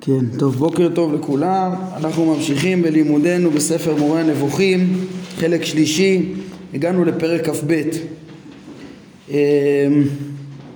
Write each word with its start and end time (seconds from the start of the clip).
כן, 0.00 0.26
טוב, 0.38 0.56
בוקר 0.56 0.88
טוב 0.94 1.14
לכולם. 1.14 1.72
אנחנו 1.96 2.34
ממשיכים 2.34 2.82
בלימודנו 2.82 3.50
בספר 3.50 3.94
מורה 3.96 4.20
הנבוכים, 4.20 5.06
חלק 5.36 5.64
שלישי, 5.64 6.32
הגענו 6.74 7.04
לפרק 7.04 7.48
כ"ב. 7.48 7.82
אמ, 9.30 9.36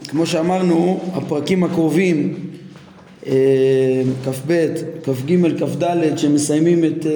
כמו 0.09 0.27
שאמרנו, 0.27 1.01
הפרקים 1.13 1.65
הקרובים, 1.65 2.35
אמ, 3.27 3.33
כ"ב, 4.25 4.67
כ"ג, 5.05 5.59
כ"ד, 5.59 6.19
שמסיימים 6.19 6.85
את 6.85 7.07
אה, 7.07 7.13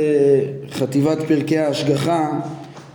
חטיבת 0.71 1.19
פרקי 1.29 1.59
ההשגחה 1.59 2.41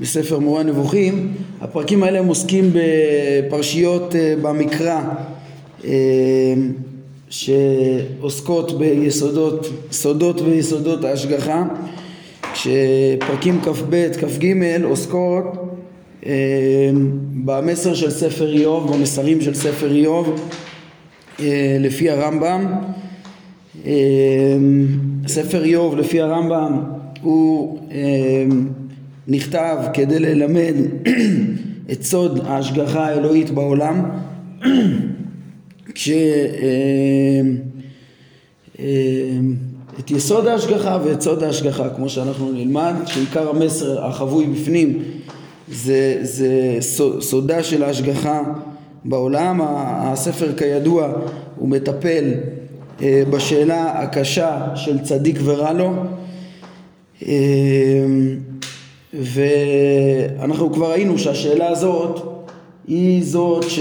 בספר 0.01 0.39
מורה 0.39 0.61
הנבוכים, 0.61 1.33
הפרקים 1.61 2.03
האלה 2.03 2.19
הם 2.19 2.27
עוסקים 2.27 2.71
בפרשיות 2.73 4.15
אה, 4.15 4.35
במקרא. 4.41 5.01
שעוסקות 7.30 8.78
ביסודות, 8.78 9.68
סודות 9.92 10.42
ויסודות 10.42 11.04
ההשגחה, 11.04 11.64
כשפרקים 12.54 13.61
כ"ב, 13.61 14.07
כ"ג 14.20 14.54
עוסקות 14.83 15.43
אה, 16.25 16.32
במסר 17.46 17.93
של 17.93 18.11
ספר 18.11 18.54
איוב, 18.54 18.93
במסרים 18.93 19.42
של 19.42 19.54
ספר 19.54 19.92
איוב, 19.92 20.51
אה, 21.39 21.78
לפי 21.79 22.10
הרמב"ם. 22.10 22.73
אה, 23.86 24.57
ספר 25.28 25.64
איוב 25.64 25.98
לפי 25.98 26.21
הרמב"ם 26.21 26.79
הוא 27.21 27.79
אה, 27.92 28.46
נכתב 29.28 29.78
כדי 29.93 30.20
ללמד 30.20 30.75
את 31.92 32.03
סוד 32.03 32.39
ההשגחה 32.45 33.06
האלוהית 33.06 33.50
בעולם 33.50 34.03
כש... 35.95 36.09
אה, 36.09 36.16
אה, 38.80 38.86
את 40.00 40.12
יסוד 40.12 40.48
ההשגחה 40.48 40.98
ואת 41.04 41.22
סוד 41.22 41.44
ההשגחה, 41.44 41.90
כמו 41.90 42.09
שאנחנו 42.09 42.52
נלמד, 42.52 42.94
שעיקר 43.06 43.50
המסר 43.50 44.06
החבוי 44.06 44.46
בפנים 44.46 45.04
זה, 45.72 46.20
זה 46.22 46.78
סודה 47.20 47.64
של 47.64 47.84
ההשגחה 47.84 48.44
בעולם. 49.06 49.62
הספר 49.62 50.58
כידוע 50.58 51.14
הוא 51.56 51.70
מטפל 51.70 52.34
אה, 53.02 53.24
בשאלה 53.30 54.02
הקשה 54.02 54.68
של 54.76 55.00
צדיק 55.00 55.40
ורע 55.44 55.74
לו 55.74 55.94
ואנחנו 59.14 60.74
כבר 60.74 60.92
ראינו 60.92 61.18
שהשאלה 61.18 61.68
הזאת 61.68 62.20
היא 62.88 63.24
זאת 63.26 63.70
ש... 63.70 63.80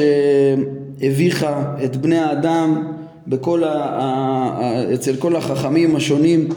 הביכה 1.02 1.74
את 1.84 1.96
בני 1.96 2.18
האדם 2.18 2.92
בכל 3.27 3.64
ה, 3.64 3.72
ה, 3.72 4.94
אצל 4.94 5.16
כל 5.16 5.36
החכמים 5.36 5.96
השונים 5.96 6.48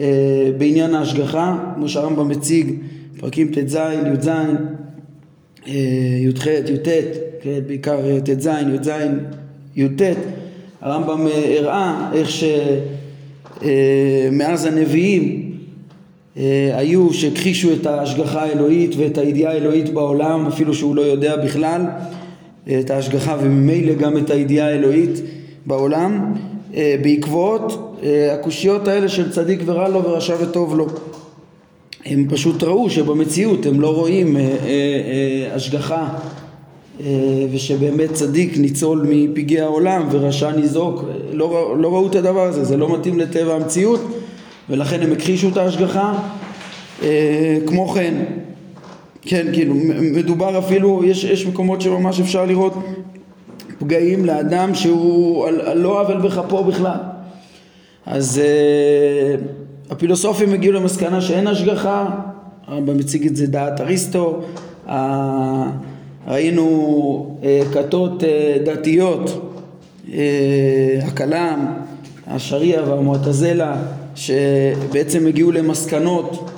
אה, 0.00 0.50
בעניין 0.58 0.94
ההשגחה, 0.94 1.58
כמו 1.74 1.88
שהרמב"ם 1.88 2.28
מציג, 2.28 2.74
פרקים 3.18 3.48
ט"ז, 3.48 3.78
י"ז, 4.14 4.28
אה, 4.28 5.72
י"ח, 6.20 6.46
י"ט, 6.46 6.88
כן, 7.42 7.60
בעיקר 7.66 8.20
ט"ז, 8.20 8.46
י"ז, 8.46 8.90
י"ט, 9.76 10.02
הרמב"ם 10.80 11.26
אה, 11.26 11.56
הראה 11.58 12.10
איך 12.12 12.30
שמאז 13.60 14.64
הנביאים 14.64 15.50
היו 16.74 17.12
שהכחישו 17.12 17.72
את 17.72 17.86
ההשגחה 17.86 18.42
האלוהית 18.42 18.94
ואת 18.96 19.18
הידיעה 19.18 19.52
האלוהית 19.52 19.94
בעולם 19.94 20.46
אפילו 20.46 20.74
שהוא 20.74 20.96
לא 20.96 21.02
יודע 21.02 21.36
בכלל 21.36 21.80
את 22.68 22.90
ההשגחה 22.90 23.36
וממילא 23.40 23.94
גם 23.94 24.16
את 24.16 24.30
הידיעה 24.30 24.68
האלוהית 24.68 25.20
בעולם 25.66 26.32
אה, 26.76 26.96
בעקבות 27.02 27.96
אה, 28.02 28.34
הקושיות 28.34 28.88
האלה 28.88 29.08
של 29.08 29.30
צדיק 29.30 29.60
ורע 29.64 29.88
לו 29.88 30.04
ורשע 30.04 30.36
וטוב 30.40 30.76
לו. 30.76 30.86
הם 32.04 32.26
פשוט 32.30 32.62
ראו 32.62 32.90
שבמציאות 32.90 33.66
הם 33.66 33.80
לא 33.80 33.94
רואים 33.94 34.36
אה, 34.36 34.42
השגחה 35.54 36.08
ושבאמת 37.52 38.12
צדיק 38.12 38.58
ניצול 38.58 39.06
מפגעי 39.08 39.60
העולם 39.60 40.08
ורשע 40.10 40.50
ניזוק, 40.50 41.04
לא, 41.32 41.74
לא 41.78 41.94
ראו 41.94 42.06
את 42.06 42.14
הדבר 42.14 42.42
הזה, 42.42 42.64
זה 42.64 42.76
לא 42.76 42.94
מתאים 42.94 43.18
לטבע 43.18 43.54
המציאות 43.54 44.00
ולכן 44.70 45.02
הם 45.02 45.12
הכחישו 45.12 45.48
את 45.48 45.56
ההשגחה. 45.56 46.14
כמו 47.66 47.88
כן 47.88 48.14
כן, 49.26 49.46
כאילו, 49.52 49.74
מדובר 50.00 50.58
אפילו, 50.58 51.04
יש, 51.04 51.24
יש 51.24 51.46
מקומות 51.46 51.80
שממש 51.80 52.20
אפשר 52.20 52.44
לראות 52.44 52.74
פגעים 53.78 54.24
לאדם 54.24 54.74
שהוא 54.74 55.46
על, 55.46 55.60
על 55.60 55.78
לא 55.78 56.00
עוול 56.00 56.20
בכפו 56.20 56.64
בכלל. 56.64 56.98
אז 58.06 58.40
uh, 58.40 59.92
הפילוסופים 59.92 60.52
הגיעו 60.52 60.72
למסקנה 60.72 61.20
שאין 61.20 61.46
השגחה, 61.46 62.08
הרמב"ם 62.66 62.96
מציג 62.96 63.26
את 63.26 63.36
זה 63.36 63.46
דעת 63.46 63.80
אריסטו, 63.80 64.40
uh, 64.86 64.90
ראינו 66.28 67.38
uh, 67.40 67.74
כתות 67.74 68.22
uh, 68.22 68.26
דתיות, 68.64 69.50
uh, 70.06 70.10
הכלם, 71.06 71.66
השריעה 72.26 72.88
והמועטזלה, 72.88 73.76
שבעצם 74.14 75.26
הגיעו 75.26 75.52
למסקנות 75.52 76.50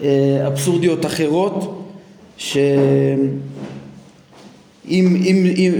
uh, 0.00 0.04
אבסורדיות 0.46 1.06
אחרות 1.06 1.83
שאם 2.36 3.28
אם, 4.88 5.16
אם, 5.56 5.72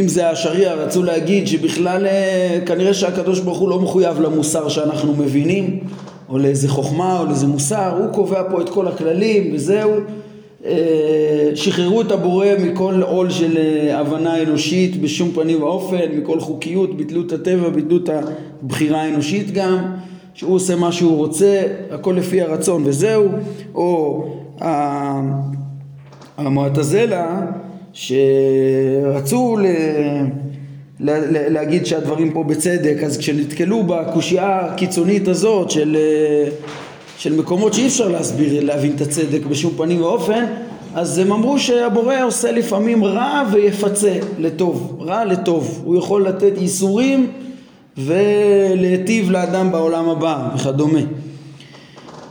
אם 0.00 0.08
זה 0.08 0.30
השריעה 0.30 0.74
רצו 0.74 1.02
להגיד 1.02 1.46
שבכלל 1.46 2.06
אה, 2.06 2.58
כנראה 2.66 2.94
שהקדוש 2.94 3.40
ברוך 3.40 3.58
הוא 3.58 3.68
לא 3.68 3.80
מחויב 3.80 4.20
למוסר 4.20 4.68
שאנחנו 4.68 5.16
מבינים 5.16 5.80
או 6.28 6.38
לאיזה 6.38 6.68
חוכמה 6.68 7.20
או 7.20 7.26
לאיזה 7.26 7.46
מוסר, 7.46 7.96
הוא 7.98 8.12
קובע 8.12 8.42
פה 8.50 8.60
את 8.60 8.68
כל 8.68 8.88
הכללים 8.88 9.50
וזהו. 9.54 9.90
אה, 10.64 11.50
שחררו 11.54 12.00
את 12.00 12.12
הבורא 12.12 12.46
מכל 12.58 13.02
עול 13.02 13.30
של 13.30 13.58
אה, 13.58 14.00
הבנה 14.00 14.42
אנושית 14.42 15.00
בשום 15.00 15.30
פנים 15.34 15.62
ואופן, 15.62 16.12
מכל 16.12 16.40
חוקיות, 16.40 16.96
ביטלו 16.96 17.22
את 17.22 17.32
הטבע, 17.32 17.68
ביטלו 17.68 17.96
את 17.96 18.10
הבחירה 18.62 19.02
האנושית 19.02 19.50
גם, 19.50 19.78
שהוא 20.34 20.54
עושה 20.54 20.76
מה 20.76 20.92
שהוא 20.92 21.16
רוצה, 21.16 21.62
הכל 21.90 22.14
לפי 22.18 22.42
הרצון 22.42 22.82
וזהו, 22.86 23.28
או 23.74 24.24
המועטזלה 26.36 27.40
שרצו 27.92 29.56
ל... 29.56 29.66
להגיד 31.48 31.86
שהדברים 31.86 32.32
פה 32.32 32.44
בצדק, 32.44 32.96
אז 33.04 33.18
כשנתקלו 33.18 33.82
בקושייה 33.82 34.60
הקיצונית 34.60 35.28
הזאת 35.28 35.70
של, 35.70 35.96
של 37.18 37.36
מקומות 37.36 37.74
שאי 37.74 37.86
אפשר 37.86 38.08
להסביר, 38.08 38.64
להבין 38.64 38.92
את 38.96 39.00
הצדק 39.00 39.46
בשום 39.46 39.72
פנים 39.76 40.02
ואופן, 40.02 40.44
אז 40.94 41.18
הם 41.18 41.32
אמרו 41.32 41.58
שהבורא 41.58 42.24
עושה 42.24 42.52
לפעמים 42.52 43.04
רע 43.04 43.42
ויפצה 43.52 44.18
לטוב, 44.38 44.98
רע 45.00 45.24
לטוב, 45.24 45.82
הוא 45.84 45.96
יכול 45.96 46.26
לתת 46.28 46.52
ייסורים 46.60 47.26
ולהיטיב 47.98 49.30
לאדם 49.30 49.72
בעולם 49.72 50.08
הבא 50.08 50.48
וכדומה. 50.54 51.00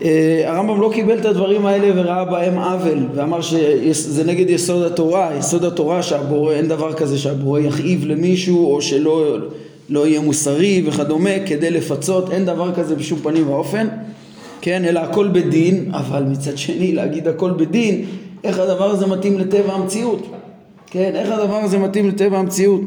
אה, 0.02 0.44
הרמב"ם 0.46 0.82
לא 0.82 0.90
קיבל 0.94 1.20
את 1.20 1.26
הדברים 1.26 1.66
האלה 1.66 1.92
וראה 1.96 2.26
בהם 2.26 2.58
עוול 2.58 3.00
ואמר 3.16 3.42
שזה 3.42 4.24
נגד 4.24 4.50
יסוד 4.50 4.84
התורה, 4.84 5.32
יסוד 5.40 5.66
התורה 5.66 6.04
שהבורא, 6.04 6.54
אין 6.54 6.68
דבר 6.68 6.94
כזה 6.94 7.18
שהבורא 7.18 7.60
יכאיב 7.60 8.06
למישהו 8.06 8.72
או 8.72 8.82
שלא 8.82 9.38
לא 9.90 10.08
יהיה 10.08 10.22
מוסרי 10.22 10.84
וכדומה 10.86 11.30
כדי 11.46 11.72
לפצות, 11.72 12.32
אין 12.32 12.46
דבר 12.46 12.76
כזה 12.76 12.96
בשום 12.96 13.20
פנים 13.20 13.50
ואופן, 13.50 13.88
כן, 14.62 14.86
אלא 14.86 15.00
הכל 15.00 15.28
בדין, 15.28 15.92
אבל 15.94 16.24
מצד 16.24 16.58
שני 16.58 16.92
להגיד 16.92 17.28
הכל 17.28 17.52
בדין, 17.52 18.06
איך 18.44 18.60
הדבר 18.60 18.90
הזה 18.90 19.08
מתאים 19.08 19.40
לטבע 19.40 19.74
המציאות, 19.74 20.28
כן, 20.88 21.12
איך 21.16 21.32
הדבר 21.32 21.56
הזה 21.56 21.78
מתאים 21.78 22.10
לטבע 22.10 22.38
המציאות. 22.38 22.82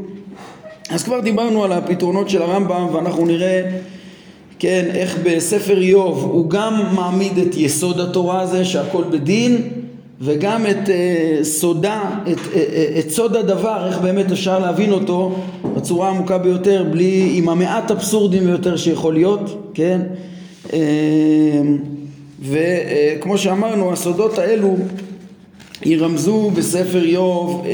אז 0.90 1.02
כבר 1.02 1.20
דיברנו 1.20 1.64
על 1.64 1.72
הפתרונות 1.72 2.30
של 2.30 2.42
הרמב"ם 2.42 2.86
ואנחנו 2.92 3.26
נראה 3.26 3.62
כן, 4.58 4.84
איך 4.94 5.18
בספר 5.24 5.80
איוב 5.80 6.24
הוא 6.24 6.50
גם 6.50 6.94
מעמיד 6.94 7.38
את 7.38 7.56
יסוד 7.56 8.00
התורה 8.00 8.40
הזה 8.40 8.64
שהכל 8.64 9.04
בדין 9.10 9.68
וגם 10.20 10.66
את 10.66 10.86
uh, 10.86 11.44
סודה, 11.44 12.02
את, 12.32 12.36
uh, 12.36 12.40
uh, 12.40 12.98
את 12.98 13.10
סוד 13.10 13.36
הדבר, 13.36 13.86
איך 13.86 13.98
באמת 13.98 14.32
אפשר 14.32 14.58
להבין 14.58 14.92
אותו 14.92 15.34
בצורה 15.76 16.08
העמוקה 16.08 16.38
ביותר, 16.38 16.84
בלי, 16.90 17.32
עם 17.34 17.48
המעט 17.48 17.90
אבסורדים 17.90 18.44
ביותר 18.44 18.76
שיכול 18.76 19.14
להיות, 19.14 19.70
כן? 19.74 20.00
Uh, 20.66 20.70
וכמו 22.42 23.34
uh, 23.34 23.38
שאמרנו, 23.38 23.92
הסודות 23.92 24.38
האלו 24.38 24.76
ירמזו 25.84 26.50
בספר 26.50 27.04
איוב 27.04 27.64
uh, 27.64 27.68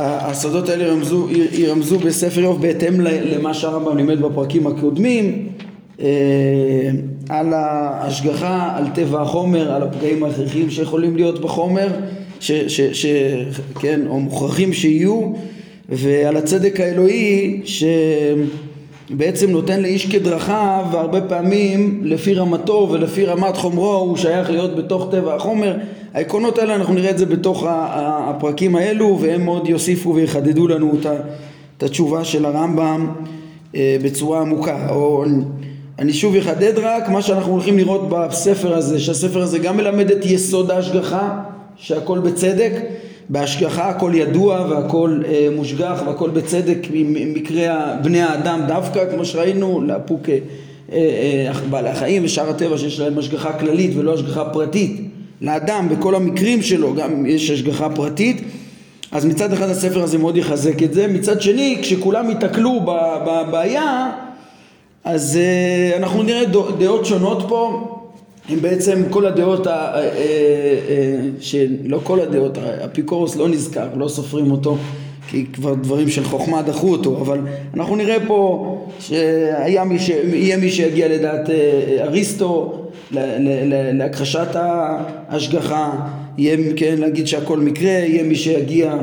הסודות 0.00 0.68
האלה 0.68 0.84
ירמזו, 0.84 1.28
ירמזו 1.52 1.98
בספר 1.98 2.40
איוב 2.40 2.62
בהתאם 2.62 3.00
למה 3.00 3.54
שהרמב"ם 3.54 3.96
לימד 3.96 4.20
בפרקים 4.20 4.66
הקודמים 4.66 5.48
אה, 6.00 6.06
על 7.28 7.52
ההשגחה, 7.52 8.72
על 8.76 8.84
טבע 8.94 9.22
החומר, 9.22 9.72
על 9.72 9.82
הפגעים 9.82 10.24
ההכרחיים 10.24 10.70
שיכולים 10.70 11.16
להיות 11.16 11.40
בחומר, 11.40 11.88
ש, 12.40 12.52
ש, 12.52 12.80
ש, 12.80 13.06
כן, 13.80 14.00
או 14.08 14.20
מוכרחים 14.20 14.72
שיהיו, 14.72 15.32
ועל 15.88 16.36
הצדק 16.36 16.80
האלוהי 16.80 17.60
ש, 17.64 17.84
בעצם 19.10 19.50
נותן 19.50 19.82
לאיש 19.82 20.06
כדרכיו 20.06 20.84
והרבה 20.92 21.20
פעמים 21.20 22.00
לפי 22.04 22.34
רמתו 22.34 22.88
ולפי 22.90 23.24
רמת 23.24 23.56
חומרו 23.56 23.94
הוא 23.94 24.16
שייך 24.16 24.50
להיות 24.50 24.76
בתוך 24.76 25.08
טבע 25.10 25.34
החומר 25.34 25.76
העקרונות 26.14 26.58
האלה 26.58 26.74
אנחנו 26.74 26.94
נראה 26.94 27.10
את 27.10 27.18
זה 27.18 27.26
בתוך 27.26 27.64
הפרקים 27.68 28.76
האלו 28.76 29.18
והם 29.20 29.44
מאוד 29.44 29.68
יוסיפו 29.68 30.14
ויחדדו 30.14 30.68
לנו 30.68 30.94
את 31.76 31.82
התשובה 31.82 32.24
של 32.24 32.44
הרמב"ם 32.44 33.12
אה, 33.74 33.96
בצורה 34.02 34.40
עמוקה. 34.40 34.86
או 34.90 35.24
אני 35.98 36.12
שוב 36.12 36.36
אחדד 36.36 36.78
רק 36.78 37.08
מה 37.08 37.22
שאנחנו 37.22 37.52
הולכים 37.52 37.78
לראות 37.78 38.08
בספר 38.08 38.74
הזה 38.74 39.00
שהספר 39.00 39.42
הזה 39.42 39.58
גם 39.58 39.76
מלמד 39.76 40.10
את 40.10 40.26
יסוד 40.26 40.70
ההשגחה 40.70 41.40
שהכל 41.76 42.18
בצדק. 42.18 42.72
בהשגחה 43.30 43.88
הכל 43.88 44.12
ידוע 44.14 44.66
והכל 44.70 45.22
אה, 45.26 45.48
מושגח 45.56 46.02
והכל 46.06 46.30
בצדק 46.30 46.78
ממקרה 46.90 47.96
בני 48.02 48.22
האדם 48.22 48.60
דווקא 48.68 49.10
כמו 49.10 49.24
שראינו 49.24 49.80
לאפוק 49.80 50.20
אה, 50.92 51.52
בעלי 51.70 51.88
החיים 51.88 52.24
ושאר 52.24 52.50
הטבע 52.50 52.78
שיש 52.78 53.00
להם 53.00 53.18
השגחה 53.18 53.52
כללית 53.52 53.90
ולא 53.96 54.14
השגחה 54.14 54.44
פרטית 54.44 55.07
לאדם 55.40 55.88
בכל 55.88 56.14
המקרים 56.14 56.62
שלו 56.62 56.94
גם 56.94 57.26
יש 57.26 57.50
השגחה 57.50 57.88
פרטית 57.90 58.42
אז 59.12 59.24
מצד 59.24 59.52
אחד 59.52 59.68
הספר 59.68 60.02
הזה 60.02 60.18
מאוד 60.18 60.36
יחזק 60.36 60.82
את 60.82 60.94
זה. 60.94 61.06
מצד 61.06 61.42
שני 61.42 61.78
כשכולם 61.82 62.30
ייתקלו 62.30 62.80
בבעיה 63.26 64.10
אז 65.04 65.36
אה, 65.36 65.96
אנחנו 65.96 66.22
נראה 66.22 66.44
דעות 66.78 67.06
שונות 67.06 67.44
פה. 67.48 67.94
הם 68.48 68.60
בעצם 68.60 69.02
כל 69.10 69.26
הדעות, 69.26 69.66
ה, 69.66 69.70
אה, 69.70 70.00
אה, 70.00 71.18
שלא 71.40 72.00
כל 72.02 72.20
הדעות, 72.20 72.58
אפיקורוס 72.58 73.36
לא 73.36 73.48
נזכר, 73.48 73.88
לא 73.96 74.08
סופרים 74.08 74.50
אותו 74.50 74.76
כי 75.28 75.46
כבר 75.52 75.74
דברים 75.74 76.08
של 76.08 76.24
חוכמה 76.24 76.62
דחו 76.62 76.88
אותו, 76.88 77.18
אבל 77.20 77.38
אנחנו 77.74 77.96
נראה 77.96 78.16
פה 78.26 78.88
שהיה 79.00 79.84
מי 79.84 79.98
ש... 79.98 80.10
מי 80.60 80.70
שיגיע 80.70 81.08
לדעת 81.08 81.50
אריסטו 82.00 82.87
להכחשת 83.92 84.48
ההשגחה, 84.54 85.90
יהיה 86.38 86.56
כן 86.76 86.94
להגיד 86.98 87.26
שהכל 87.26 87.58
מקרה, 87.58 87.90
יהיה 87.90 88.22
מי 88.22 88.34
שיגיע, 88.34 88.94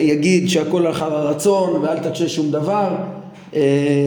יגיד 0.00 0.48
שהכל 0.48 0.90
אחר 0.90 1.14
הרצון 1.14 1.82
ואל 1.82 1.98
תקשה 1.98 2.28
שום 2.28 2.50
דבר, 2.50 2.96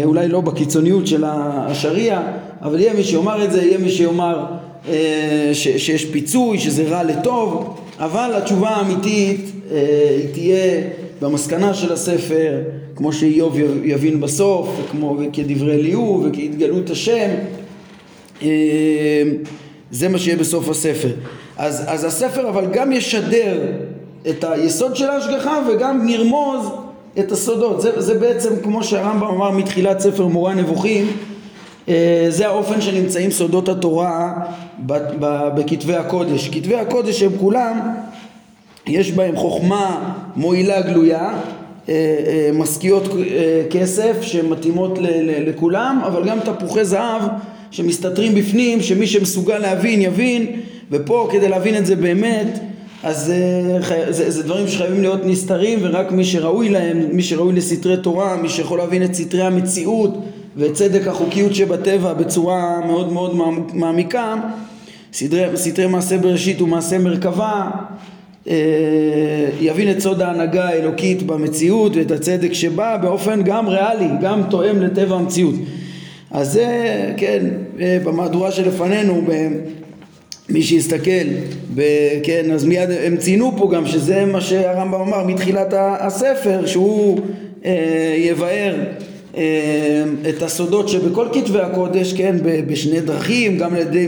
אולי 0.03 0.27
לא 0.27 0.41
בקיצוניות 0.41 1.07
של 1.07 1.23
השריעה 1.27 2.21
אבל 2.61 2.79
יהיה 2.79 2.93
מי 2.93 3.03
שיאמר 3.03 3.43
את 3.43 3.51
זה, 3.51 3.63
יהיה 3.63 3.77
מי 3.77 3.89
שיאמר 3.89 4.45
אה, 4.89 5.49
ש, 5.53 5.67
שיש 5.67 6.05
פיצוי, 6.05 6.59
שזה 6.59 6.83
רע 6.83 7.03
לטוב, 7.03 7.77
אבל 7.99 8.31
התשובה 8.35 8.69
האמיתית 8.69 9.51
אה, 9.71 10.17
היא 10.17 10.33
תהיה 10.33 10.81
במסקנה 11.21 11.73
של 11.73 11.93
הספר, 11.93 12.61
כמו 12.95 13.13
שאיוב 13.13 13.57
יבין 13.83 14.19
בסוף, 14.19 14.69
כמו 14.91 15.17
כדברי 15.33 15.73
אליהו 15.73 16.25
וכהתגלות 16.25 16.89
השם, 16.89 17.29
אה, 17.29 17.35
זה 19.91 20.09
מה 20.09 20.19
שיהיה 20.19 20.37
בסוף 20.37 20.69
הספר. 20.69 21.09
אז, 21.57 21.83
אז 21.87 22.03
הספר 22.03 22.49
אבל 22.49 22.65
גם 22.65 22.91
ישדר 22.91 23.57
את 24.29 24.43
היסוד 24.43 24.95
של 24.95 25.09
ההשגחה 25.09 25.59
וגם 25.69 26.05
נרמוז 26.05 26.67
את 27.19 27.31
הסודות. 27.31 27.81
זה, 27.81 28.01
זה 28.01 28.19
בעצם 28.19 28.49
כמו 28.63 28.83
שהרמב"ם 28.83 29.27
אמר 29.27 29.51
מתחילת 29.51 29.99
ספר 29.99 30.27
מורה 30.27 30.53
נבוכים 30.53 31.07
אה, 31.89 32.25
זה 32.29 32.47
האופן 32.47 32.81
שנמצאים 32.81 33.31
סודות 33.31 33.69
התורה 33.69 34.33
בכתבי 35.55 35.95
הקודש. 35.95 36.49
כתבי 36.49 36.75
הקודש 36.75 37.23
הם 37.23 37.31
כולם, 37.39 37.79
יש 38.87 39.11
בהם 39.11 39.35
חוכמה 39.35 40.13
מועילה 40.35 40.81
גלויה, 40.81 41.29
אה, 41.29 41.33
אה, 41.89 42.49
משכיות 42.53 43.03
כסף 43.69 44.21
שמתאימות 44.21 44.97
לכולם, 45.45 46.01
אבל 46.05 46.23
גם 46.29 46.39
תפוחי 46.39 46.85
זהב 46.85 47.21
שמסתתרים 47.71 48.35
בפנים, 48.35 48.81
שמי 48.81 49.07
שמסוגל 49.07 49.57
להבין 49.57 50.01
יבין, 50.01 50.45
ופה 50.91 51.29
כדי 51.31 51.49
להבין 51.49 51.77
את 51.77 51.85
זה 51.85 51.95
באמת, 51.95 52.59
אז 53.03 53.25
זה, 53.25 53.79
זה, 54.09 54.31
זה 54.31 54.43
דברים 54.43 54.67
שחייבים 54.67 55.01
להיות 55.01 55.25
נסתרים 55.25 55.79
ורק 55.81 56.11
מי 56.11 56.25
שראוי 56.25 56.69
להם, 56.69 57.05
מי 57.11 57.23
שראוי 57.23 57.53
לסתרי 57.53 57.97
תורה, 57.97 58.37
מי 58.37 58.49
שיכול 58.49 58.77
להבין 58.77 59.03
את 59.03 59.13
סתרי 59.13 59.43
המציאות 59.43 60.17
וצדק 60.57 61.07
החוקיות 61.07 61.55
שבטבע 61.55 62.13
בצורה 62.13 62.79
מאוד 62.85 63.11
מאוד 63.11 63.35
מעמיקה, 63.73 64.35
סדרי, 65.13 65.57
סדרי 65.57 65.87
מעשה 65.87 66.17
בראשית 66.17 66.61
ומעשה 66.61 66.97
מרכבה, 66.97 67.69
אה, 68.47 68.55
יבין 69.61 69.91
את 69.91 69.99
סוד 69.99 70.21
ההנהגה 70.21 70.69
האלוקית 70.69 71.23
במציאות 71.23 71.95
ואת 71.95 72.11
הצדק 72.11 72.53
שבא 72.53 72.97
באופן 72.97 73.43
גם 73.43 73.67
ריאלי, 73.67 74.07
גם 74.21 74.41
תואם 74.49 74.81
לטבע 74.81 75.15
המציאות. 75.15 75.55
אז 76.31 76.51
זה, 76.51 76.67
כן, 77.17 77.45
אה, 77.79 77.97
במהדורה 78.03 78.51
שלפנינו, 78.51 79.21
מי 80.49 80.61
שיסתכל, 80.61 81.27
כן, 82.23 82.51
אז 82.53 82.65
מיד 82.65 82.89
הם 83.03 83.17
ציינו 83.17 83.53
פה 83.57 83.69
גם 83.73 83.85
שזה 83.85 84.25
מה 84.25 84.41
שהרמב"ם 84.41 85.01
אמר 85.01 85.23
מתחילת 85.23 85.73
הספר, 85.77 86.65
שהוא 86.65 87.19
אה, 87.65 88.15
יבאר 88.17 88.75
אה, 89.37 89.43
את 90.29 90.41
הסודות 90.41 90.89
שבכל 90.89 91.27
כתבי 91.33 91.59
הקודש, 91.59 92.13
כן, 92.13 92.35
בשני 92.67 93.01
דרכים, 93.01 93.57
גם 93.57 93.73
על 93.73 93.81
ידי 93.81 94.07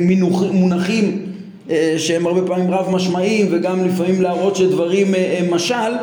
מונחים 0.51 1.25
אה, 1.69 1.94
שהם 1.97 2.27
הרבה 2.27 2.47
פעמים 2.47 2.71
רב 2.71 2.89
משמעיים 2.89 3.47
וגם 3.51 3.85
לפעמים 3.88 4.21
להראות 4.21 4.56
שדברים 4.56 5.15
אה, 5.15 5.35
הם 5.39 5.53
משל, 5.53 5.94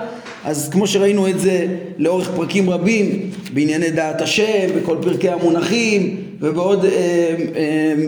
אז 0.49 0.69
כמו 0.69 0.87
שראינו 0.87 1.29
את 1.29 1.41
זה 1.41 1.67
לאורך 1.99 2.31
פרקים 2.37 2.71
רבים 2.71 3.31
בענייני 3.55 3.91
דעת 3.91 4.21
השם, 4.21 4.69
בכל 4.77 4.97
פרקי 5.03 5.29
המונחים 5.29 6.17
ובעוד, 6.41 6.85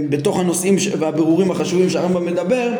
בתוך 0.08 0.38
הנושאים 0.38 0.76
והבירורים 0.98 1.50
החשובים 1.50 1.90
שהרמב"ם 1.90 2.26
מדבר, 2.26 2.72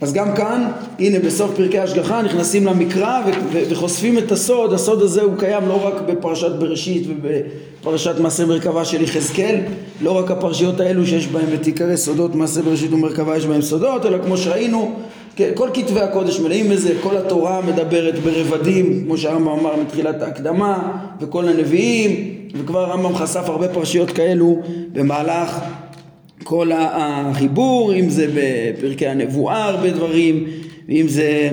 אז 0.00 0.12
גם 0.12 0.36
כאן, 0.36 0.70
הנה 0.98 1.18
בסוף 1.18 1.50
פרקי 1.56 1.78
השגחה 1.78 2.22
נכנסים 2.22 2.66
למקרא 2.66 3.20
וחושפים 3.52 4.18
את 4.18 4.32
הסוד, 4.32 4.72
הסוד 4.72 5.02
הזה 5.02 5.22
הוא 5.22 5.32
קיים 5.38 5.68
לא 5.68 5.86
רק 5.86 5.94
בפרשת 6.06 6.50
בראשית 6.58 7.06
ובפרשת 7.08 8.20
מעשה 8.20 8.46
מרכבה 8.46 8.84
של 8.84 9.02
יחזקאל, 9.02 9.56
לא 10.02 10.18
רק 10.18 10.30
הפרשיות 10.30 10.80
האלו 10.80 11.06
שיש 11.06 11.26
בהם 11.26 11.54
את 11.54 11.66
עיקרי 11.66 11.96
סודות 11.96 12.34
מעשה 12.34 12.62
בראשית 12.62 12.92
ומרכבה 12.92 13.36
יש 13.36 13.46
בהם 13.46 13.62
סודות, 13.62 14.06
אלא 14.06 14.18
כמו 14.24 14.36
שראינו, 14.36 14.94
כל 15.54 15.68
כתבי 15.74 16.00
הקודש 16.00 16.40
מלאים 16.40 16.68
בזה, 16.68 16.94
כל 17.02 17.16
התורה 17.16 17.60
מדברת 17.60 18.18
ברבדים, 18.18 19.02
כמו 19.04 19.18
שהרמב"ם 19.18 19.48
אמר 19.48 19.76
מתחילת 19.76 20.22
ההקדמה, 20.22 20.92
וכל 21.20 21.48
הנביאים, 21.48 22.34
וכבר 22.54 22.78
הרמב"ם 22.78 23.14
חשף 23.14 23.42
הרבה 23.46 23.68
פרשיות 23.68 24.10
כאלו 24.10 24.58
במהלך 24.92 25.60
כל 26.44 26.70
החיבור, 26.74 27.94
אם 27.94 28.10
זה 28.10 28.26
בפרקי 28.34 29.06
הנבואה 29.06 29.64
הרבה 29.64 29.90
דברים, 29.90 30.46
ואם 30.88 31.08
זה, 31.08 31.50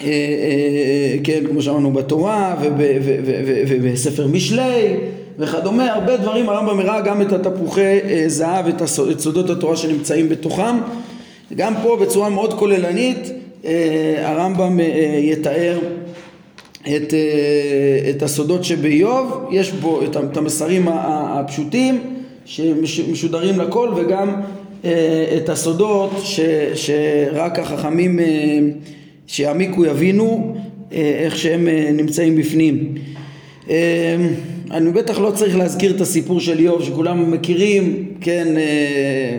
אה, 0.00 0.06
אה, 0.06 1.16
כן, 1.24 1.42
כמו 1.50 1.62
שאמרנו 1.62 1.92
בתורה, 1.92 2.56
ובספר 3.68 4.26
משלי 4.26 4.96
וכדומה, 5.38 5.92
הרבה 5.92 6.16
דברים 6.16 6.48
הרמב"ם 6.48 6.80
הראה 6.80 7.00
גם 7.00 7.22
את 7.22 7.32
התפוחי 7.32 7.98
אה, 8.04 8.24
זהב, 8.26 8.66
את 8.66 8.82
סודות 9.18 9.50
התורה 9.50 9.76
שנמצאים 9.76 10.28
בתוכם. 10.28 10.76
גם 11.56 11.74
פה 11.82 11.96
בצורה 12.00 12.28
מאוד 12.28 12.54
כוללנית 12.54 13.30
הרמב"ם 14.18 14.80
יתאר 15.22 15.78
את, 16.82 17.14
את 18.10 18.22
הסודות 18.22 18.64
שבאיוב, 18.64 19.48
יש 19.50 19.72
בו 19.72 20.00
את 20.04 20.36
המסרים 20.36 20.88
הפשוטים 20.88 22.00
שמשודרים 22.44 23.60
לכל 23.60 23.90
וגם 23.96 24.34
אה, 24.84 25.36
את 25.36 25.48
הסודות 25.48 26.10
ש, 26.22 26.40
שרק 26.74 27.58
החכמים 27.58 28.20
אה, 28.20 28.58
שיעמיקו 29.26 29.84
יבינו 29.84 30.54
אה, 30.92 30.98
איך 31.24 31.38
שהם 31.38 31.68
אה, 31.68 31.90
נמצאים 31.92 32.36
בפנים. 32.36 32.94
אה, 33.70 34.16
אני 34.70 34.92
בטח 34.92 35.18
לא 35.18 35.30
צריך 35.30 35.56
להזכיר 35.56 35.96
את 35.96 36.00
הסיפור 36.00 36.40
של 36.40 36.58
איוב 36.58 36.82
שכולם 36.82 37.30
מכירים, 37.30 38.12
כן, 38.20 38.56
אה, 38.56 39.38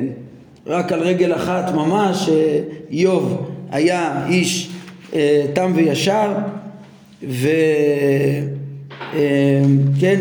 רק 0.67 0.91
על 0.91 0.99
רגל 0.99 1.35
אחת 1.35 1.73
ממש, 1.73 2.29
אה, 2.29 2.59
איוב 2.91 3.49
היה 3.71 4.25
איש 4.29 4.69
אה, 5.13 5.45
תם 5.53 5.71
וישר 5.75 6.31
ו... 7.29 7.47
אמ, 9.13 9.19
כן, 9.99 10.19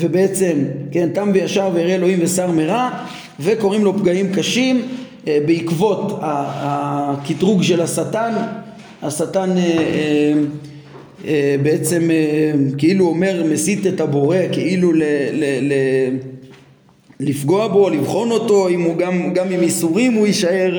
ובעצם, 0.00 0.56
כן, 0.92 1.08
תם 1.14 1.30
וישר 1.34 1.70
וירא 1.74 1.94
אלוהים 1.94 2.18
ושר 2.22 2.50
מרע, 2.50 2.90
וקוראים 3.40 3.84
לו 3.84 3.98
פגעים 3.98 4.32
קשים 4.34 4.82
אה, 5.28 5.38
בעקבות 5.46 6.18
הקטרוג 6.22 7.62
של 7.62 7.80
השטן, 7.80 8.32
השטן 9.02 9.50
אה, 9.56 10.32
אה, 11.26 11.56
בעצם 11.62 12.10
כאילו 12.78 13.06
אומר 13.06 13.44
מסית 13.52 13.86
את 13.86 14.00
הבורא, 14.00 14.38
כאילו 14.52 14.92
ל, 14.92 15.02
ל, 15.32 15.44
ל, 15.60 15.72
לפגוע 17.20 17.68
בו, 17.68 17.90
לבחון 17.90 18.30
אותו, 18.30 18.68
אם 18.68 18.82
הוא 18.82 18.96
גם, 18.96 19.34
גם 19.34 19.50
עם 19.50 19.60
איסורים 19.60 20.12
הוא 20.12 20.26
יישאר 20.26 20.78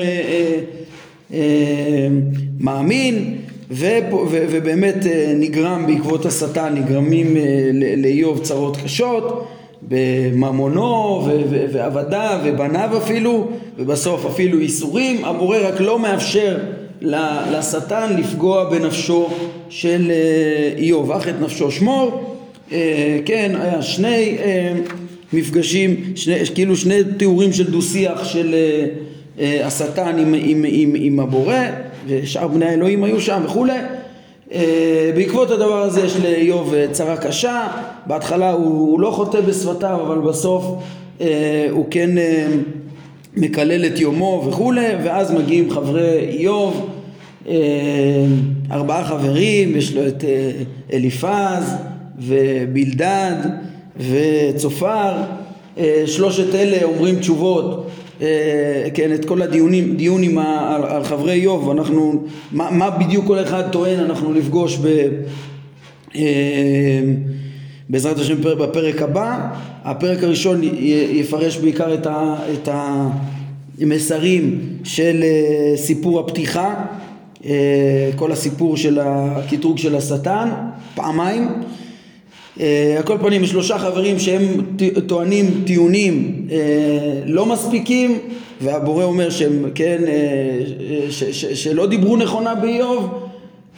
מאמין 2.60 3.36
ו, 3.70 3.86
ו, 4.30 4.44
ובאמת 4.50 5.06
אה, 5.06 5.32
נגרם 5.36 5.86
בעקבות 5.86 6.26
השטן, 6.26 6.74
נגרמים 6.74 7.36
אה, 7.36 7.70
לאיוב 7.96 8.38
צרות 8.42 8.76
קשות 8.76 9.46
בממונו 9.82 11.28
ועבדיו 11.72 12.40
ובניו 12.44 12.90
אפילו, 12.98 13.48
ובסוף 13.78 14.26
אפילו 14.26 14.60
ייסורים, 14.60 15.24
הבורא 15.24 15.58
רק 15.62 15.80
לא 15.80 15.98
מאפשר 15.98 16.58
לשטן 17.50 18.16
לפגוע 18.18 18.70
בנפשו 18.70 19.28
של 19.68 20.10
אה, 20.10 20.78
איוב, 20.78 21.12
אך 21.12 21.28
את 21.28 21.34
נפשו 21.40 21.70
שמור, 21.70 22.36
אה, 22.72 23.18
כן, 23.24 23.52
היה 23.60 23.82
שני 23.82 24.36
אה, 24.38 24.72
מפגשים, 25.32 26.12
שני, 26.14 26.34
כאילו 26.54 26.76
שני 26.76 27.00
תיאורים 27.16 27.52
של 27.52 27.70
דו 27.70 27.82
שיח 27.82 28.24
של 28.24 28.54
השטן 29.40 30.18
עם, 30.18 30.34
עם, 30.38 30.64
עם, 30.68 30.92
עם 30.98 31.20
הבורא, 31.20 31.58
ושאר 32.06 32.48
בני 32.48 32.64
האלוהים 32.64 33.04
היו 33.04 33.20
שם 33.20 33.42
וכולי. 33.44 33.78
בעקבות 35.16 35.50
הדבר 35.50 35.82
הזה 35.82 36.00
יש 36.00 36.16
לאיוב 36.16 36.74
צרה 36.92 37.16
קשה, 37.16 37.68
בהתחלה 38.06 38.52
הוא, 38.52 38.64
הוא 38.64 39.00
לא 39.00 39.10
חוטא 39.10 39.40
בשפתיו, 39.40 40.00
אבל 40.02 40.18
בסוף 40.18 40.64
הוא 41.70 41.86
כן 41.90 42.10
מקלל 43.36 43.86
את 43.86 44.00
יומו 44.00 44.44
וכולי, 44.48 44.86
ואז 45.04 45.32
מגיעים 45.32 45.70
חברי 45.70 46.18
איוב, 46.28 46.90
אה, 47.48 47.54
ארבעה 48.70 49.04
חברים, 49.04 49.76
יש 49.76 49.94
לו 49.94 50.06
את 50.06 50.24
אה, 50.24 50.50
אליפז 50.92 51.74
ובלדד 52.18 53.36
וצופר, 53.98 55.12
אה, 55.78 56.02
שלושת 56.06 56.54
אלה 56.54 56.84
אומרים 56.84 57.18
תשובות, 57.18 57.90
כן, 58.94 59.12
את 59.14 59.24
כל 59.24 59.42
הדיונים, 59.42 60.38
ה, 60.38 60.74
על, 60.74 60.84
על 60.84 61.04
חברי 61.04 61.32
איוב, 61.32 61.70
אנחנו, 61.70 62.22
מה, 62.52 62.70
מה 62.70 62.90
בדיוק 62.90 63.26
כל 63.26 63.42
אחד 63.42 63.70
טוען, 63.70 64.00
אנחנו 64.00 64.34
נפגוש 64.34 64.78
ב... 64.82 65.08
בעזרת 67.88 68.18
השם 68.18 68.40
בפרק 68.40 69.02
הבא. 69.02 69.48
הפרק 69.84 70.22
הראשון 70.22 70.60
יפרש 71.12 71.56
בעיקר 71.56 71.94
את, 71.94 72.68
המסרים 73.80 74.60
של 74.84 75.20
אה, 75.22 75.76
סיפור 75.76 76.20
הפתיחה, 76.20 76.74
אה, 77.44 78.10
כל 78.16 78.32
הסיפור 78.32 78.76
של 78.76 78.98
הקטרוג 79.02 79.78
של 79.78 79.96
השטן, 79.96 80.48
פעמיים. 80.94 81.48
אה, 82.60 82.94
על 82.96 83.02
כל 83.02 83.18
פנים 83.18 83.46
שלושה 83.46 83.78
חברים 83.78 84.18
שהם 84.18 84.42
טוענים 85.06 85.62
טיעונים 85.66 86.46
לא 87.26 87.46
מספיקים 87.46 88.18
והבורא 88.60 89.04
אומר 89.04 89.30
שהם 89.30 89.70
כן 89.74 90.02
ש, 91.10 91.24
ש, 91.24 91.44
שלא 91.64 91.86
דיברו 91.86 92.16
נכונה 92.16 92.54
באיוב 92.54 93.26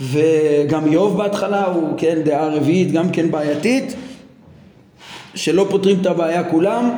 וגם 0.00 0.86
איוב 0.86 1.16
בהתחלה 1.16 1.64
הוא 1.64 1.94
כן 1.96 2.18
דעה 2.24 2.48
רביעית 2.48 2.92
גם 2.92 3.10
כן 3.10 3.30
בעייתית 3.30 3.94
שלא 5.34 5.66
פותרים 5.70 5.96
את 6.00 6.06
הבעיה 6.06 6.44
כולם 6.44 6.90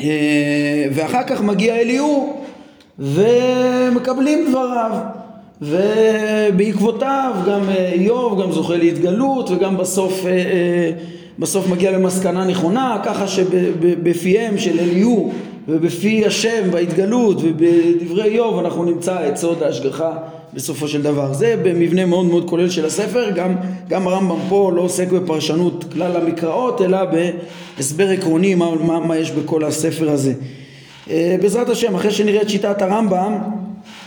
אה, 0.00 0.86
ואחר 0.92 1.22
כך 1.26 1.40
מגיע 1.42 1.76
אליהו 1.76 2.42
ומקבלים 2.98 4.50
דבריו 4.50 4.90
ובעקבותיו 5.62 7.34
גם 7.46 7.68
אה, 7.68 7.92
איוב 7.92 8.42
גם 8.42 8.52
זוכה 8.52 8.76
להתגלות 8.76 9.50
וגם 9.50 9.76
בסוף 9.76 10.26
אה, 10.26 10.90
בסוף 11.38 11.68
מגיע 11.68 11.90
למסקנה 11.90 12.44
נכונה 12.44 13.00
ככה 13.04 13.28
שבפיהם 13.28 14.58
של 14.58 14.78
אליהו 14.78 15.32
ובפי 15.68 16.26
השם 16.26 16.70
בהתגלות 16.70 17.36
ובדברי 17.42 18.24
איוב 18.24 18.58
אנחנו 18.58 18.84
נמצא 18.84 19.28
את 19.28 19.36
סוד 19.36 19.62
ההשגחה 19.62 20.12
בסופו 20.54 20.88
של 20.88 21.02
דבר. 21.02 21.32
זה 21.32 21.56
במבנה 21.62 22.06
מאוד 22.06 22.26
מאוד 22.26 22.48
כולל 22.48 22.70
של 22.70 22.86
הספר, 22.86 23.30
גם, 23.30 23.54
גם 23.88 24.08
הרמב"ם 24.08 24.38
פה 24.48 24.72
לא 24.74 24.80
עוסק 24.80 25.08
בפרשנות 25.08 25.84
כלל 25.92 26.16
המקראות, 26.16 26.82
אלא 26.82 26.98
בהסבר 27.76 28.08
עקרוני 28.08 28.54
מה, 28.54 28.74
מה, 28.74 29.00
מה 29.00 29.16
יש 29.16 29.30
בכל 29.30 29.64
הספר 29.64 30.10
הזה. 30.10 30.32
אה, 31.10 31.36
בעזרת 31.42 31.68
השם, 31.68 31.94
אחרי 31.94 32.10
שנראה 32.10 32.42
את 32.42 32.48
שיטת 32.48 32.82
הרמב"ם, 32.82 33.38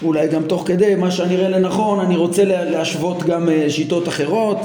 אולי 0.03 0.27
גם 0.27 0.43
תוך 0.43 0.63
כדי 0.67 0.95
מה 0.95 1.11
שאני 1.11 1.35
אראה 1.35 1.49
לנכון, 1.49 1.99
אני 1.99 2.15
רוצה 2.15 2.43
להשוות 2.45 3.23
גם 3.23 3.49
אה, 3.49 3.65
שיטות 3.69 4.07
אחרות. 4.07 4.57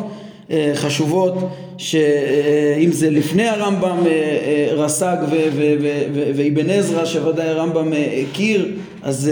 אה, 0.51 0.73
חשובות 0.75 1.35
שאם 1.79 2.93
זה 2.93 3.11
לפני 3.11 3.49
הרמב"ם 3.49 3.97
רס"ג 4.73 5.17
ואבן 6.35 6.71
עזרא 6.71 7.05
שוודאי 7.05 7.49
הרמב"ם 7.49 7.93
הכיר 8.23 8.69
אז 9.03 9.31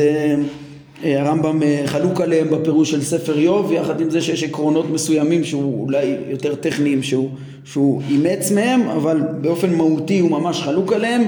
אה, 1.05 1.21
הרמב"ם 1.21 1.63
אה, 1.63 1.83
חלוק 1.87 2.21
עליהם 2.21 2.51
בפירוש 2.51 2.91
של 2.91 3.03
ספר 3.03 3.39
איוב, 3.39 3.73
יחד 3.73 4.01
עם 4.01 4.11
זה 4.11 4.21
שיש 4.21 4.45
עקרונות 4.45 4.91
מסוימים 4.91 5.45
שהוא 5.45 5.85
אולי 5.85 6.17
יותר 6.29 6.55
טכניים 6.55 7.03
שהוא, 7.03 7.29
שהוא 7.65 8.03
אימץ 8.11 8.51
מהם, 8.51 8.89
אבל 8.89 9.21
באופן 9.41 9.75
מהותי 9.75 10.19
הוא 10.19 10.31
ממש 10.31 10.63
חלוק 10.63 10.93
עליהם, 10.93 11.23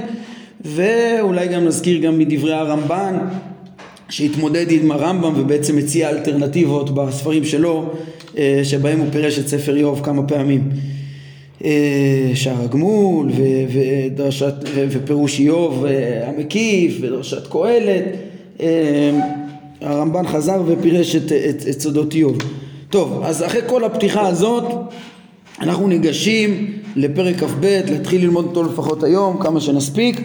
ואולי 0.65 1.47
גם 1.47 1.65
נזכיר 1.65 2.01
גם 2.01 2.19
מדברי 2.19 2.53
הרמב"ן 2.53 3.17
שהתמודד 4.09 4.71
עם 4.71 4.91
הרמב"ם 4.91 5.33
ובעצם 5.37 5.77
הציע 5.77 6.09
אלטרנטיבות 6.09 6.95
בספרים 6.95 7.45
שלו 7.45 7.89
אה, 8.37 8.61
שבהם 8.63 8.99
הוא 8.99 9.07
פירש 9.11 9.39
את 9.39 9.47
ספר 9.47 9.75
איוב 9.75 10.01
כמה 10.03 10.23
פעמים. 10.23 10.69
שער 12.33 12.63
הגמול 12.63 13.31
ודרשת, 13.73 14.53
ופירוש 14.75 15.39
איוב 15.39 15.85
המקיף 16.23 16.97
ודרשת 17.01 17.47
קהלת 17.47 18.03
הרמב"ן 19.81 20.27
חזר 20.27 20.61
ופירש 20.67 21.15
את, 21.15 21.31
את, 21.31 21.67
את 21.69 21.81
סודות 21.81 22.13
איוב. 22.13 22.37
טוב, 22.89 23.21
אז 23.23 23.43
אחרי 23.43 23.61
כל 23.67 23.83
הפתיחה 23.83 24.27
הזאת 24.27 24.63
אנחנו 25.59 25.87
ניגשים 25.87 26.73
לפרק 26.95 27.35
כ"ב, 27.35 27.81
להתחיל 27.89 28.21
ללמוד 28.21 28.45
אותו 28.45 28.63
לפחות 28.63 29.03
היום, 29.03 29.37
כמה 29.41 29.61
שנספיק. 29.61 30.21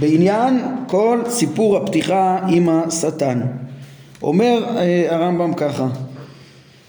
בעניין 0.00 0.62
כל 0.86 1.20
סיפור 1.28 1.76
הפתיחה 1.76 2.38
עם 2.48 2.68
השטן. 2.68 3.40
אומר 4.22 4.64
אה, 4.76 5.06
הרמב"ם 5.10 5.54
ככה: 5.54 5.88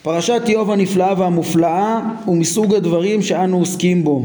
פרשת 0.03 0.41
איוב 0.47 0.71
הנפלאה 0.71 1.13
והמופלאה 1.17 1.99
הוא 2.25 2.37
מסוג 2.37 2.75
הדברים 2.75 3.21
שאנו 3.21 3.57
עוסקים 3.57 4.03
בו. 4.03 4.23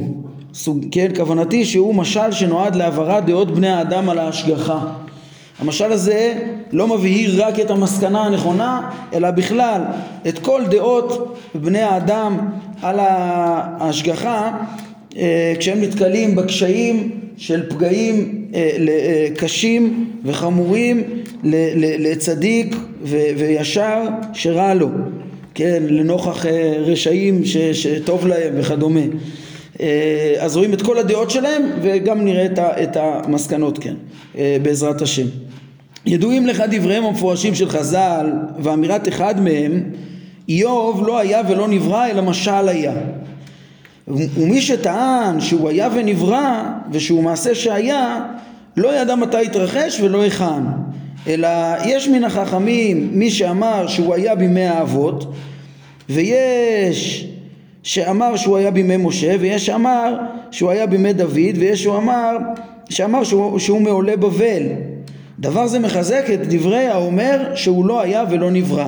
סוג, 0.54 0.84
כן, 0.90 1.08
כוונתי 1.16 1.64
שהוא 1.64 1.94
משל 1.94 2.32
שנועד 2.32 2.76
להעברת 2.76 3.24
דעות 3.24 3.54
בני 3.54 3.68
האדם 3.68 4.08
על 4.08 4.18
ההשגחה. 4.18 4.78
המשל 5.58 5.92
הזה 5.92 6.34
לא 6.72 6.86
מבהיר 6.86 7.46
רק 7.46 7.60
את 7.60 7.70
המסקנה 7.70 8.24
הנכונה, 8.24 8.90
אלא 9.12 9.30
בכלל 9.30 9.82
את 10.28 10.38
כל 10.38 10.62
דעות 10.70 11.38
בני 11.54 11.82
האדם 11.82 12.38
על 12.82 12.96
ההשגחה 13.00 14.50
אה, 15.16 15.54
כשהם 15.58 15.80
נתקלים 15.80 16.36
בקשיים 16.36 17.10
של 17.36 17.70
פגעים 17.70 18.37
קשים 19.36 20.10
וחמורים 20.24 21.02
לצדיק 21.98 22.76
וישר 23.38 24.02
שרע 24.32 24.74
לו, 24.74 24.88
כן, 25.54 25.82
לנוכח 25.88 26.46
רשעים 26.78 27.42
שטוב 27.72 28.26
להם 28.26 28.52
וכדומה. 28.56 29.00
אז 30.38 30.56
רואים 30.56 30.72
את 30.72 30.82
כל 30.82 30.98
הדעות 30.98 31.30
שלהם 31.30 31.62
וגם 31.82 32.24
נראה 32.24 32.46
את 32.58 32.96
המסקנות, 32.96 33.78
כן, 33.78 33.94
בעזרת 34.62 35.02
השם. 35.02 35.26
ידועים 36.06 36.46
לך 36.46 36.62
דבריהם 36.70 37.04
המפורשים 37.04 37.54
של 37.54 37.68
חז"ל 37.68 38.26
ואמירת 38.58 39.08
אחד 39.08 39.40
מהם 39.40 39.82
איוב 40.48 41.06
לא 41.06 41.18
היה 41.18 41.40
ולא 41.48 41.68
נברא 41.68 42.06
אלא 42.06 42.22
משל 42.22 42.68
היה 42.68 42.92
ומי 44.10 44.60
שטען 44.60 45.40
שהוא 45.40 45.68
היה 45.68 45.88
ונברא 45.94 46.62
ושהוא 46.92 47.22
מעשה 47.22 47.54
שהיה 47.54 48.20
לא 48.76 49.00
ידע 49.00 49.14
מתי 49.14 49.44
התרחש 49.46 50.00
ולא 50.00 50.22
היכן 50.22 50.62
אלא 51.26 51.48
יש 51.84 52.08
מן 52.08 52.24
החכמים 52.24 53.10
מי 53.12 53.30
שאמר 53.30 53.86
שהוא 53.86 54.14
היה 54.14 54.34
בימי 54.34 54.66
האבות 54.66 55.34
ויש 56.08 57.26
שאמר 57.82 58.36
שהוא 58.36 58.56
היה 58.56 58.70
בימי 58.70 58.96
משה 58.96 59.34
ויש 59.40 59.66
שאמר 59.66 60.16
שהוא 60.50 60.70
היה 60.70 60.86
בימי 60.86 61.12
דוד 61.12 61.56
ויש 61.56 61.82
שהוא 61.82 61.96
אמר 61.96 62.36
שאמר 62.90 63.24
שהוא, 63.24 63.58
שהוא 63.58 63.80
מעולי 63.80 64.16
בבל 64.16 64.62
דבר 65.38 65.66
זה 65.66 65.78
מחזק 65.78 66.24
את 66.34 66.48
דברי 66.48 66.86
האומר 66.86 67.52
שהוא 67.54 67.86
לא 67.86 68.00
היה 68.00 68.24
ולא 68.30 68.50
נברא. 68.50 68.86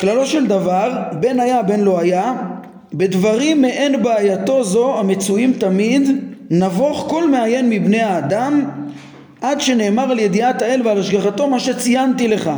כללו 0.00 0.26
של 0.26 0.46
דבר, 0.46 0.92
בין 1.20 1.40
היה 1.40 1.62
בין 1.62 1.80
לא 1.80 2.00
היה, 2.00 2.32
בדברים 2.94 3.62
מעין 3.62 4.02
בעייתו 4.02 4.64
זו 4.64 4.98
המצויים 4.98 5.52
תמיד, 5.52 6.10
נבוך 6.50 7.06
כל 7.08 7.30
מעיין 7.30 7.70
מבני 7.70 8.00
האדם, 8.00 8.64
עד 9.40 9.60
שנאמר 9.60 10.10
על 10.10 10.18
ידיעת 10.18 10.62
האל 10.62 10.80
ועל 10.84 10.98
השגחתו 10.98 11.48
מה 11.48 11.60
שציינתי 11.60 12.28
לך. 12.28 12.50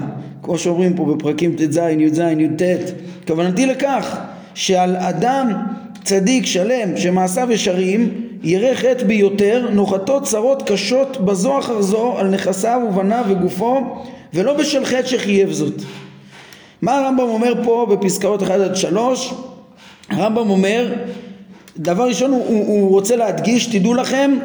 כמו 0.43 0.59
שאומרים 0.59 0.95
פה 0.95 1.05
בפרקים 1.05 1.57
ט"ז, 1.57 1.81
י"ז, 1.99 2.19
י"ט. 2.19 2.63
כוונתי 3.27 3.67
לכך 3.67 4.19
שעל 4.55 4.97
אדם 4.97 5.53
צדיק 6.05 6.47
שלם 6.47 6.97
שמעשיו 6.97 7.53
ישרים 7.53 8.09
ירא 8.43 8.75
חטא 8.75 9.05
ביותר, 9.05 9.69
נוחתו 9.73 10.23
צרות 10.23 10.71
קשות 10.71 11.25
בזו 11.25 11.59
אחר 11.59 11.83
זו 11.83 12.19
על 12.19 12.29
נכסיו 12.29 12.81
ובניו 12.89 13.25
וגופו, 13.29 13.81
ולא 14.35 14.55
בשל 14.55 14.85
חטא 14.85 15.07
שחייב 15.07 15.53
זאת. 15.53 15.83
מה 16.83 16.99
הרמב"ם 16.99 17.29
אומר 17.29 17.53
פה 17.65 17.87
בפסקאות 17.91 18.43
1 18.43 18.51
עד 18.51 18.77
3? 18.77 19.35
הרמב"ם 20.11 20.51
אומר 20.51 20.93
דבר 21.79 22.05
ראשון 22.09 22.31
הוא, 22.31 22.45
הוא, 22.49 22.91
רוצה 22.91 23.17
להדגיש, 23.17 23.67
תדעו 23.67 23.95
לכם, 23.95 24.39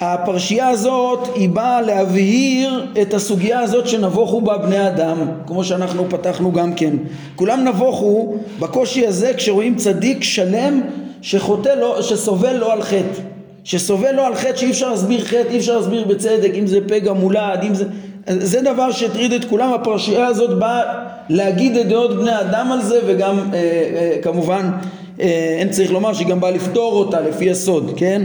הפרשייה 0.00 0.68
הזאת 0.68 1.28
היא 1.34 1.48
באה 1.48 1.82
להבהיר 1.82 2.86
את 3.02 3.14
הסוגיה 3.14 3.60
הזאת 3.60 3.88
שנבוכו 3.88 4.40
בה 4.40 4.58
בני 4.58 4.88
אדם, 4.88 5.16
כמו 5.46 5.64
שאנחנו 5.64 6.10
פתחנו 6.10 6.52
גם 6.52 6.74
כן. 6.74 6.96
כולם 7.36 7.64
נבוכו 7.64 8.36
בקושי 8.58 9.06
הזה 9.06 9.32
כשרואים 9.36 9.76
צדיק 9.76 10.22
שלם 10.22 10.80
שחוטא 11.22 11.68
לו, 11.68 12.02
שסובל 12.02 12.56
לו 12.56 12.70
על 12.70 12.82
חטא. 12.82 13.20
שסובל 13.64 14.12
לו 14.12 14.22
על 14.22 14.34
חטא 14.34 14.56
שאי 14.56 14.70
אפשר 14.70 14.90
להסביר 14.90 15.24
חטא, 15.24 15.48
אי 15.50 15.58
אפשר 15.58 15.76
להסביר 15.76 16.04
בצדק, 16.04 16.50
אם 16.54 16.66
זה 16.66 16.78
פגע 16.88 17.12
מולד, 17.12 17.60
אם 17.62 17.74
זה... 17.74 17.84
זה 18.28 18.62
דבר 18.62 18.90
שהטריד 18.90 19.32
את 19.32 19.44
כולם, 19.44 19.72
הפרשייה 19.72 20.26
הזאת 20.26 20.58
באה 20.58 20.82
להגיד 21.28 21.76
את 21.76 21.88
דעות 21.88 22.16
בני 22.16 22.40
אדם 22.40 22.72
על 22.72 22.82
זה 22.82 23.00
וגם 23.06 23.38
אה, 23.38 23.58
אה, 23.58 24.18
כמובן 24.22 24.70
אין 25.18 25.70
צריך 25.70 25.92
לומר 25.92 26.12
שהיא 26.12 26.28
גם 26.28 26.40
באה 26.40 26.50
לפתור 26.50 26.92
אותה 26.92 27.20
לפי 27.20 27.44
יסוד, 27.44 27.92
כן? 27.96 28.22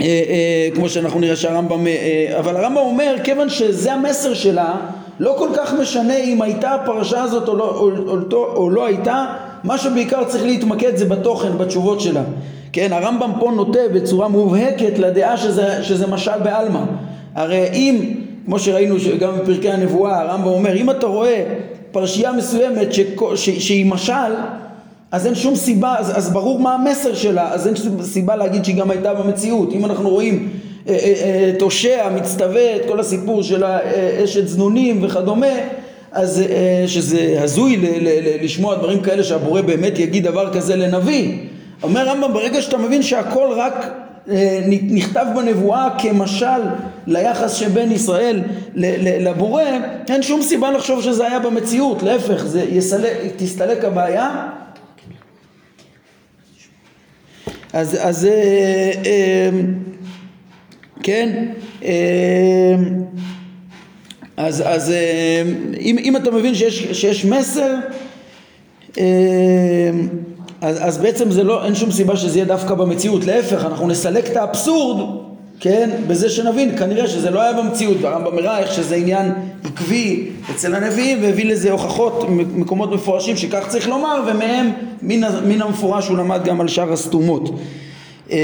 אה, 0.00 0.04
אה, 0.04 0.68
כמו 0.74 0.88
שאנחנו 0.88 1.20
נראה 1.20 1.36
שהרמב"ם, 1.36 1.86
אה, 1.86 2.36
אבל 2.38 2.56
הרמב"ם 2.56 2.76
אומר 2.76 3.14
כיוון 3.24 3.48
שזה 3.50 3.92
המסר 3.92 4.34
שלה 4.34 4.74
לא 5.20 5.34
כל 5.38 5.48
כך 5.56 5.74
משנה 5.80 6.16
אם 6.16 6.42
הייתה 6.42 6.74
הפרשה 6.74 7.22
הזאת 7.22 7.48
או 7.48 7.56
לא, 7.56 7.76
או, 7.76 7.90
או, 8.32 8.56
או 8.56 8.70
לא 8.70 8.86
הייתה 8.86 9.26
מה 9.64 9.78
שבעיקר 9.78 10.24
צריך 10.24 10.44
להתמקד 10.44 10.96
זה 10.96 11.04
בתוכן, 11.04 11.58
בתשובות 11.58 12.00
שלה 12.00 12.22
כן, 12.72 12.92
הרמב"ם 12.92 13.32
פה 13.40 13.52
נוטה 13.56 13.88
בצורה 13.94 14.28
מובהקת 14.28 14.98
לדעה 14.98 15.36
שזה, 15.36 15.82
שזה 15.82 16.06
משל 16.06 16.38
בעלמא 16.42 16.80
הרי 17.34 17.68
אם, 17.72 18.14
כמו 18.44 18.58
שראינו 18.58 18.96
גם 19.20 19.38
בפרקי 19.38 19.70
הנבואה 19.70 20.20
הרמב"ם 20.20 20.46
אומר 20.46 20.76
אם 20.76 20.90
אתה 20.90 21.06
רואה 21.06 21.44
פרשייה 21.92 22.32
מסוימת 22.32 22.88
שהיא 23.34 23.86
משל 23.86 24.32
אז 25.12 25.26
אין 25.26 25.34
שום 25.34 25.56
סיבה, 25.56 25.94
אז, 25.98 26.18
אז 26.18 26.32
ברור 26.32 26.58
מה 26.58 26.74
המסר 26.74 27.14
שלה, 27.14 27.52
אז 27.52 27.66
אין 27.66 27.76
שום 27.76 28.02
סיבה 28.02 28.36
להגיד 28.36 28.64
שהיא 28.64 28.76
גם 28.76 28.90
הייתה 28.90 29.14
במציאות. 29.14 29.72
אם 29.72 29.84
אנחנו 29.84 30.10
רואים 30.10 30.48
אה, 30.88 30.94
אה, 30.94 30.98
אה, 30.98 31.50
את 31.56 31.62
הושע 31.62 32.08
מצטווה, 32.14 32.76
את 32.76 32.82
כל 32.88 33.00
הסיפור 33.00 33.42
של 33.42 33.64
אשת 34.24 34.46
זנונים 34.46 35.04
וכדומה, 35.04 35.46
אז 36.12 36.42
שזה 36.86 37.38
הזוי 37.42 37.76
ל, 37.76 37.80
ל, 37.80 38.08
ל, 38.08 38.44
לשמוע 38.44 38.74
דברים 38.74 39.00
כאלה 39.00 39.24
שהבורא 39.24 39.60
באמת 39.60 39.98
יגיד 39.98 40.24
דבר 40.24 40.52
כזה 40.54 40.76
לנביא. 40.76 41.38
אומר 41.82 42.08
רמב"ם, 42.08 42.32
ברגע 42.32 42.62
שאתה 42.62 42.78
מבין 42.78 43.02
שהכל 43.02 43.48
רק 43.56 43.94
נכתב 44.82 45.26
בנבואה 45.36 45.88
כמשל 45.98 46.46
ליחס 47.06 47.54
שבין 47.54 47.92
ישראל 47.92 48.40
לבורא, 49.20 49.62
אין 50.08 50.22
שום 50.22 50.42
סיבה 50.42 50.70
לחשוב 50.70 51.02
שזה 51.02 51.26
היה 51.26 51.38
במציאות, 51.38 52.02
להפך, 52.02 52.46
זה 52.46 52.64
יסלק, 52.70 53.12
תסתלק 53.36 53.84
הבעיה 53.84 54.48
אז, 57.72 57.96
אז 58.00 58.24
אה, 58.24 58.92
אה, 59.06 59.50
כן, 61.02 61.46
אה, 61.84 62.74
אז, 64.36 64.62
אז 64.66 64.90
אה, 64.90 65.42
אם, 65.80 65.96
אם 65.98 66.16
אתה 66.16 66.30
מבין 66.30 66.54
שיש, 66.54 67.00
שיש 67.00 67.24
מסר, 67.24 67.74
אה, 68.98 69.04
אז, 70.60 70.78
אז 70.80 70.98
בעצם 70.98 71.30
זה 71.30 71.44
לא, 71.44 71.64
אין 71.64 71.74
שום 71.74 71.90
סיבה 71.90 72.16
שזה 72.16 72.38
יהיה 72.38 72.46
דווקא 72.46 72.74
במציאות, 72.74 73.24
להפך, 73.24 73.64
אנחנו 73.64 73.88
נסלק 73.88 74.26
את 74.26 74.36
האבסורד 74.36 75.21
כן, 75.62 75.90
בזה 76.06 76.30
שנבין, 76.30 76.78
כנראה 76.78 77.08
שזה 77.08 77.30
לא 77.30 77.40
היה 77.40 77.52
במציאות, 77.52 77.96
והרמב"ם 78.00 78.38
הראה 78.38 78.58
איך 78.58 78.72
שזה 78.72 78.94
עניין 78.94 79.32
עקבי 79.64 80.28
אצל 80.50 80.74
הנביאים 80.74 81.22
והביא 81.22 81.44
לזה 81.44 81.72
הוכחות, 81.72 82.26
מקומות 82.30 82.92
מפורשים 82.92 83.36
שכך 83.36 83.68
צריך 83.68 83.88
לומר, 83.88 84.22
ומהם 84.26 84.70
מן, 85.02 85.20
מן 85.46 85.62
המפורש 85.62 86.08
הוא 86.08 86.18
למד 86.18 86.44
גם 86.44 86.60
על 86.60 86.68
שאר 86.68 86.92
הסתומות. 86.92 87.58
אמ, 88.30 88.36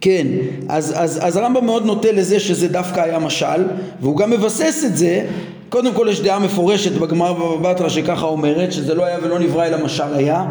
כן, 0.00 0.26
אז, 0.68 0.94
אז, 0.96 1.18
אז 1.22 1.36
הרמב"ם 1.36 1.66
מאוד 1.66 1.86
נוטה 1.86 2.12
לזה 2.12 2.40
שזה 2.40 2.68
דווקא 2.68 3.00
היה 3.00 3.18
משל, 3.18 3.64
והוא 4.00 4.16
גם 4.16 4.30
מבסס 4.30 4.84
את 4.84 4.96
זה, 4.96 5.26
קודם 5.68 5.94
כל 5.94 6.06
יש 6.10 6.20
דעה 6.20 6.38
מפורשת 6.38 6.92
בגמרא 6.92 7.32
בבא 7.32 7.72
בתרא 7.72 7.88
שככה 7.88 8.26
אומרת, 8.26 8.72
שזה 8.72 8.94
לא 8.94 9.04
היה 9.04 9.18
ולא 9.22 9.38
נברא 9.38 9.66
אלא 9.66 9.84
משל 9.84 10.14
היה, 10.14 10.44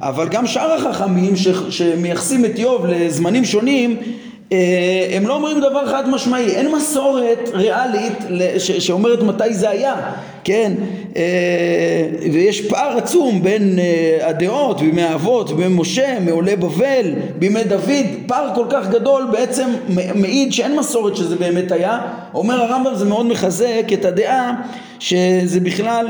אבל 0.00 0.28
גם 0.28 0.46
שאר 0.46 0.72
החכמים 0.72 1.36
ש, 1.36 1.48
שמייחסים 1.70 2.44
את 2.44 2.58
איוב 2.58 2.86
לזמנים 2.86 3.44
שונים 3.44 3.96
אה, 4.52 5.08
הם 5.12 5.26
לא 5.26 5.34
אומרים 5.34 5.60
דבר 5.60 5.86
חד 5.86 6.08
משמעי, 6.08 6.46
אין 6.46 6.72
מסורת 6.72 7.50
ריאלית 7.52 8.18
ש, 8.58 8.70
שאומרת 8.70 9.22
מתי 9.22 9.54
זה 9.54 9.70
היה, 9.70 9.94
כן? 10.44 10.72
אה, 11.16 12.08
ויש 12.32 12.60
פער 12.60 12.96
עצום 12.98 13.42
בין 13.42 13.78
אה, 13.78 14.28
הדעות 14.28 14.80
בימי 14.80 15.02
האבות, 15.02 15.56
בימי 15.56 15.74
משה, 15.80 16.20
מעולי 16.20 16.56
בבל, 16.56 17.12
בימי 17.38 17.64
דוד, 17.64 18.06
פער 18.26 18.54
כל 18.54 18.66
כך 18.70 18.88
גדול 18.88 19.26
בעצם 19.32 19.68
מעיד 20.14 20.52
שאין 20.52 20.76
מסורת 20.76 21.16
שזה 21.16 21.36
באמת 21.36 21.72
היה. 21.72 22.00
אומר 22.34 22.62
הרמב"ם 22.62 22.94
זה 22.94 23.04
מאוד 23.04 23.26
מחזק 23.26 23.92
את 23.92 24.04
הדעה 24.04 24.54
שזה 24.98 25.60
בכלל 25.60 26.06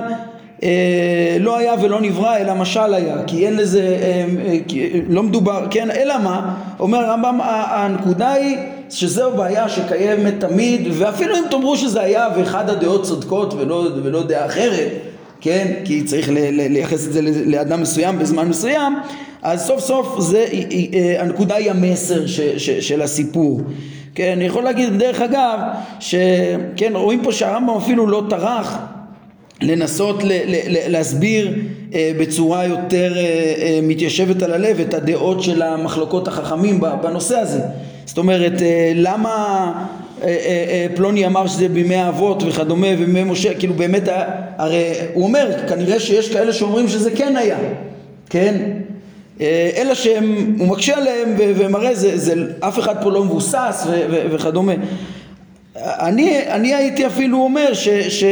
אה, 0.62 1.36
לא 1.40 1.58
היה 1.58 1.74
ולא 1.82 2.00
נברא 2.00 2.36
אלא 2.36 2.54
משל 2.54 2.94
היה 2.94 3.16
כי 3.26 3.46
אין 3.46 3.56
לזה, 3.56 3.98
אה, 4.02 4.24
אה, 4.70 5.00
לא 5.08 5.22
מדובר, 5.22 5.66
כן, 5.70 5.90
אלא 5.90 6.18
מה? 6.18 6.54
אומר 6.80 6.98
הרמב"ם 6.98 7.38
הנקודה 7.42 8.32
היא 8.32 8.56
שזו 8.90 9.30
בעיה 9.30 9.68
שקיימת 9.68 10.34
תמיד 10.40 10.88
ואפילו 10.92 11.36
אם 11.36 11.42
תאמרו 11.50 11.76
שזה 11.76 12.00
היה 12.00 12.28
ואחד 12.36 12.70
הדעות 12.70 13.02
צודקות 13.02 13.54
ולא, 13.54 13.88
ולא 14.02 14.22
דעה 14.22 14.46
אחרת 14.46 14.90
כן, 15.40 15.72
כי 15.84 16.04
צריך 16.04 16.28
לייחס 16.52 17.06
את 17.06 17.12
זה 17.12 17.20
לאדם 17.46 17.82
מסוים 17.82 18.18
בזמן 18.18 18.48
מסוים 18.48 18.98
אז 19.42 19.66
סוף 19.66 19.80
סוף 19.80 20.20
זה, 20.20 20.46
הנקודה 21.18 21.54
היא 21.54 21.70
המסר 21.70 22.26
ש, 22.26 22.40
ש, 22.40 22.70
של 22.70 23.02
הסיפור 23.02 23.60
כן, 24.14 24.32
אני 24.36 24.44
יכול 24.44 24.64
להגיד 24.64 24.98
דרך 24.98 25.20
אגב 25.20 25.58
שכן, 26.00 26.92
רואים 26.94 27.22
פה 27.22 27.32
שהרמב"ם 27.32 27.76
אפילו 27.76 28.06
לא 28.06 28.22
טרח 28.30 28.78
לנסות 29.62 30.24
ל- 30.24 30.32
ל- 30.32 30.92
להסביר 30.92 31.54
אה, 31.94 32.10
בצורה 32.18 32.66
יותר 32.66 33.12
אה, 33.16 33.22
אה, 33.22 33.80
מתיישבת 33.82 34.42
על 34.42 34.52
הלב 34.52 34.80
את 34.80 34.94
הדעות 34.94 35.42
של 35.42 35.62
המחלוקות 35.62 36.28
החכמים 36.28 36.80
בנושא 37.02 37.36
הזה. 37.38 37.60
זאת 38.06 38.18
אומרת, 38.18 38.62
אה, 38.62 38.92
למה 38.94 39.36
אה, 40.22 40.28
אה, 40.28 40.34
אה, 40.68 40.86
פלוני 40.96 41.26
אמר 41.26 41.46
שזה 41.46 41.68
בימי 41.68 41.96
האבות 41.96 42.42
וכדומה 42.46 42.86
ובימי 42.92 43.24
משה, 43.24 43.54
כאילו 43.54 43.74
באמת, 43.74 44.02
הרי 44.56 44.92
הוא 45.14 45.24
אומר, 45.24 45.50
כנראה 45.68 46.00
שיש 46.00 46.32
כאלה 46.32 46.52
שאומרים 46.52 46.88
שזה 46.88 47.10
כן 47.10 47.36
היה, 47.36 47.58
כן? 48.30 48.54
אה, 49.40 49.70
אלא 49.76 49.94
שהוא 49.94 50.18
מקשה 50.68 50.96
עליהם 50.96 51.34
ומראה, 51.38 51.94
זה, 51.94 52.18
זה, 52.18 52.34
אף 52.60 52.78
אחד 52.78 53.02
פה 53.02 53.10
לא 53.10 53.24
מבוסס 53.24 53.86
ו- 53.86 54.00
ו- 54.10 54.26
וכדומה. 54.30 54.72
אני, 55.76 56.38
אני 56.50 56.74
הייתי 56.74 57.06
אפילו 57.06 57.38
אומר 57.38 57.74
ש... 57.74 57.88
ש 57.88 58.24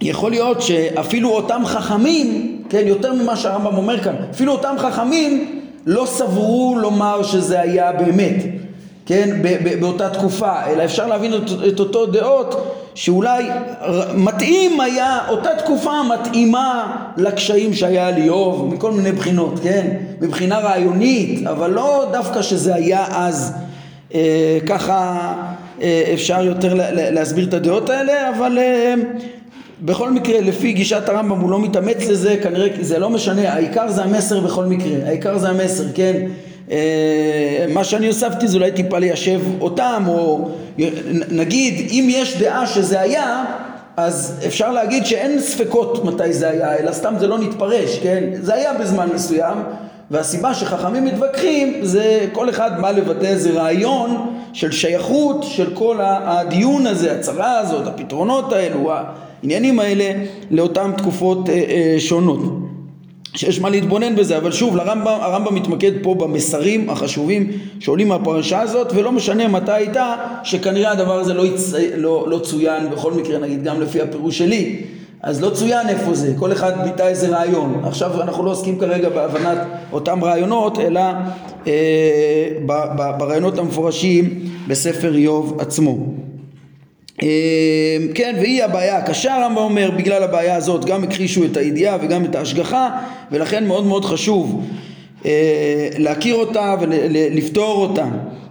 יכול 0.00 0.30
להיות 0.30 0.62
שאפילו 0.62 1.30
אותם 1.30 1.62
חכמים, 1.64 2.58
כן, 2.68 2.82
יותר 2.86 3.12
ממה 3.12 3.36
שהרמב"ם 3.36 3.76
אומר 3.76 4.00
כאן, 4.00 4.14
אפילו 4.30 4.52
אותם 4.52 4.74
חכמים 4.78 5.60
לא 5.86 6.06
סברו 6.06 6.78
לומר 6.80 7.22
שזה 7.22 7.60
היה 7.60 7.92
באמת, 7.92 8.36
כן, 9.06 9.42
באותה 9.80 10.10
תקופה, 10.10 10.52
אלא 10.66 10.84
אפשר 10.84 11.06
להבין 11.06 11.34
את, 11.34 11.50
את 11.68 11.80
אותו 11.80 12.06
דעות 12.06 12.74
שאולי 12.94 13.44
מתאים 14.14 14.80
היה, 14.80 15.18
אותה 15.28 15.50
תקופה 15.58 15.92
מתאימה 16.02 16.96
לקשיים 17.16 17.74
שהיה 17.74 18.08
על 18.08 18.16
איוב 18.16 18.74
מכל 18.74 18.92
מיני 18.92 19.12
בחינות, 19.12 19.60
כן, 19.62 19.96
מבחינה 20.20 20.58
רעיונית, 20.58 21.46
אבל 21.46 21.70
לא 21.70 22.08
דווקא 22.12 22.42
שזה 22.42 22.74
היה 22.74 23.04
אז 23.10 23.52
אה, 24.14 24.58
ככה 24.66 25.32
אה, 25.82 26.10
אפשר 26.14 26.42
יותר 26.42 26.74
להסביר 26.92 27.48
את 27.48 27.54
הדעות 27.54 27.90
האלה, 27.90 28.30
אבל 28.36 28.58
אה, 28.58 28.94
בכל 29.82 30.10
מקרה, 30.10 30.40
לפי 30.40 30.72
גישת 30.72 31.08
הרמב"ם 31.08 31.40
הוא 31.40 31.50
לא 31.50 31.60
מתאמץ 31.60 32.08
לזה, 32.08 32.36
כנראה 32.42 32.68
זה 32.80 32.98
לא 32.98 33.10
משנה, 33.10 33.52
העיקר 33.52 33.88
זה 33.88 34.04
המסר 34.04 34.40
בכל 34.40 34.64
מקרה, 34.64 35.06
העיקר 35.06 35.38
זה 35.38 35.48
המסר, 35.48 35.84
כן? 35.94 36.26
אה, 36.70 37.66
מה 37.68 37.84
שאני 37.84 38.06
הוספתי 38.06 38.48
זה 38.48 38.56
אולי 38.56 38.72
טיפה 38.72 38.98
ליישב 38.98 39.40
אותם, 39.60 40.04
או 40.08 40.48
נגיד, 41.30 41.90
אם 41.90 42.08
יש 42.10 42.36
דעה 42.36 42.66
שזה 42.66 43.00
היה, 43.00 43.44
אז 43.96 44.40
אפשר 44.46 44.72
להגיד 44.72 45.06
שאין 45.06 45.40
ספקות 45.40 46.04
מתי 46.04 46.32
זה 46.32 46.48
היה, 46.48 46.78
אלא 46.78 46.92
סתם 46.92 47.14
זה 47.18 47.26
לא 47.26 47.38
נתפרש, 47.38 47.98
כן? 47.98 48.24
זה 48.40 48.54
היה 48.54 48.74
בזמן 48.74 49.08
מסוים, 49.14 49.58
והסיבה 50.10 50.54
שחכמים 50.54 51.04
מתווכחים 51.04 51.78
זה 51.82 52.26
כל 52.32 52.50
אחד 52.50 52.70
בא 52.80 52.90
לבטא 52.90 53.26
איזה 53.26 53.50
רעיון 53.50 54.34
של 54.52 54.72
שייכות 54.72 55.42
של 55.42 55.74
כל 55.74 55.98
הדיון 56.02 56.86
הזה, 56.86 57.12
הצרה 57.12 57.58
הזאת, 57.58 57.86
הפתרונות 57.86 58.52
האלו, 58.52 58.92
העניינים 59.42 59.80
האלה 59.80 60.12
לאותן 60.50 60.92
תקופות 60.96 61.48
אה, 61.48 61.54
אה, 61.54 61.94
שונות. 61.98 62.40
שיש 63.34 63.60
מה 63.60 63.70
להתבונן 63.70 64.16
בזה, 64.16 64.36
אבל 64.36 64.52
שוב, 64.52 64.76
לרמב"ם, 64.76 65.06
הרמב"ם 65.06 65.54
מתמקד 65.54 65.92
פה 66.02 66.14
במסרים 66.14 66.90
החשובים 66.90 67.50
שעולים 67.80 68.08
מהפרשה 68.08 68.60
הזאת, 68.60 68.92
ולא 68.94 69.12
משנה 69.12 69.48
מתי 69.48 69.72
הייתה, 69.72 70.14
שכנראה 70.44 70.92
הדבר 70.92 71.12
הזה 71.12 71.34
לא, 71.34 71.46
יצ... 71.46 71.72
לא, 71.96 72.26
לא 72.28 72.38
צוין 72.38 72.90
בכל 72.90 73.12
מקרה, 73.12 73.38
נגיד 73.38 73.64
גם 73.64 73.80
לפי 73.80 74.00
הפירוש 74.00 74.38
שלי, 74.38 74.82
אז 75.22 75.42
לא 75.42 75.50
צוין 75.50 75.88
איפה 75.88 76.14
זה, 76.14 76.32
כל 76.38 76.52
אחד 76.52 76.84
ביטא 76.84 77.02
איזה 77.02 77.28
רעיון. 77.28 77.80
עכשיו 77.84 78.22
אנחנו 78.22 78.44
לא 78.44 78.50
עוסקים 78.50 78.78
כרגע 78.78 79.08
בהבנת 79.08 79.58
אותם 79.92 80.24
רעיונות, 80.24 80.78
אלא 80.78 81.00
אה, 81.66 82.48
ברעיונות 83.18 83.58
המפורשים 83.58 84.40
בספר 84.68 85.14
איוב 85.14 85.60
עצמו. 85.60 85.98
אה, 87.22 87.96
כן, 88.14 88.34
והיא 88.40 88.64
הבעיה 88.64 88.96
הקשה, 88.96 89.34
הרמב"ם 89.34 89.56
אומר, 89.56 89.90
בגלל 89.90 90.22
הבעיה 90.22 90.56
הזאת 90.56 90.84
גם 90.84 91.04
הכחישו 91.04 91.44
את 91.44 91.56
הידיעה 91.56 91.96
וגם 92.00 92.24
את 92.24 92.34
ההשגחה, 92.34 92.90
ולכן 93.32 93.66
מאוד 93.66 93.86
מאוד 93.86 94.04
חשוב 94.04 94.66
אה, 95.26 95.88
להכיר 95.98 96.34
אותה 96.34 96.74
ולפתור 96.80 97.82
אותה. 97.82 98.04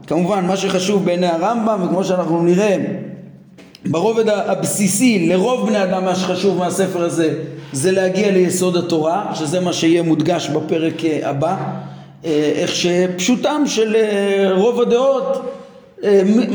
כמובן, 0.08 0.46
מה 0.46 0.58
שחשוב 0.58 1.06
בעיני 1.06 1.28
הרמב"ם, 1.28 1.82
וכמו 1.84 2.04
שאנחנו 2.04 2.44
נראה 2.44 2.78
ברובד 3.86 4.30
הבסיסי 4.30 5.28
לרוב 5.30 5.70
בני 5.70 5.84
אדם 5.84 6.06
מה 6.06 6.16
שחשוב 6.16 6.58
מהספר 6.58 7.02
הזה 7.02 7.34
זה 7.72 7.92
להגיע 7.92 8.32
ליסוד 8.32 8.78
התורה 8.78 9.32
שזה 9.36 9.60
מה 9.60 9.74
שיהיה 9.74 10.04
מודגש 10.04 10.50
בפרק 10.50 10.94
הבא 11.24 11.58
אה, 12.26 12.52
איך 12.56 12.76
שפשוטם 12.76 13.64
של 13.66 13.96
אה, 13.96 14.52
רוב 14.54 14.82
הדעות 14.82 15.47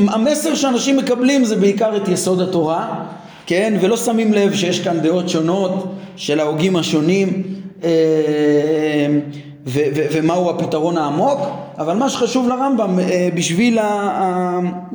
המסר 0.07 0.55
שאנשים 0.55 0.97
מקבלים 0.97 1.45
זה 1.45 1.55
בעיקר 1.55 1.97
את 1.97 2.07
יסוד 2.07 2.41
התורה 2.41 3.05
כן 3.45 3.77
ולא 3.81 3.97
שמים 3.97 4.33
לב 4.33 4.53
שיש 4.53 4.79
כאן 4.79 4.99
דעות 4.99 5.29
שונות 5.29 5.93
של 6.15 6.39
ההוגים 6.39 6.75
השונים 6.75 7.43
ומהו 10.11 10.49
הפתרון 10.49 10.97
העמוק 10.97 11.39
אבל 11.77 11.95
מה 11.95 12.09
שחשוב 12.09 12.47
לרמב"ם 12.47 12.99
בשביל 13.35 13.79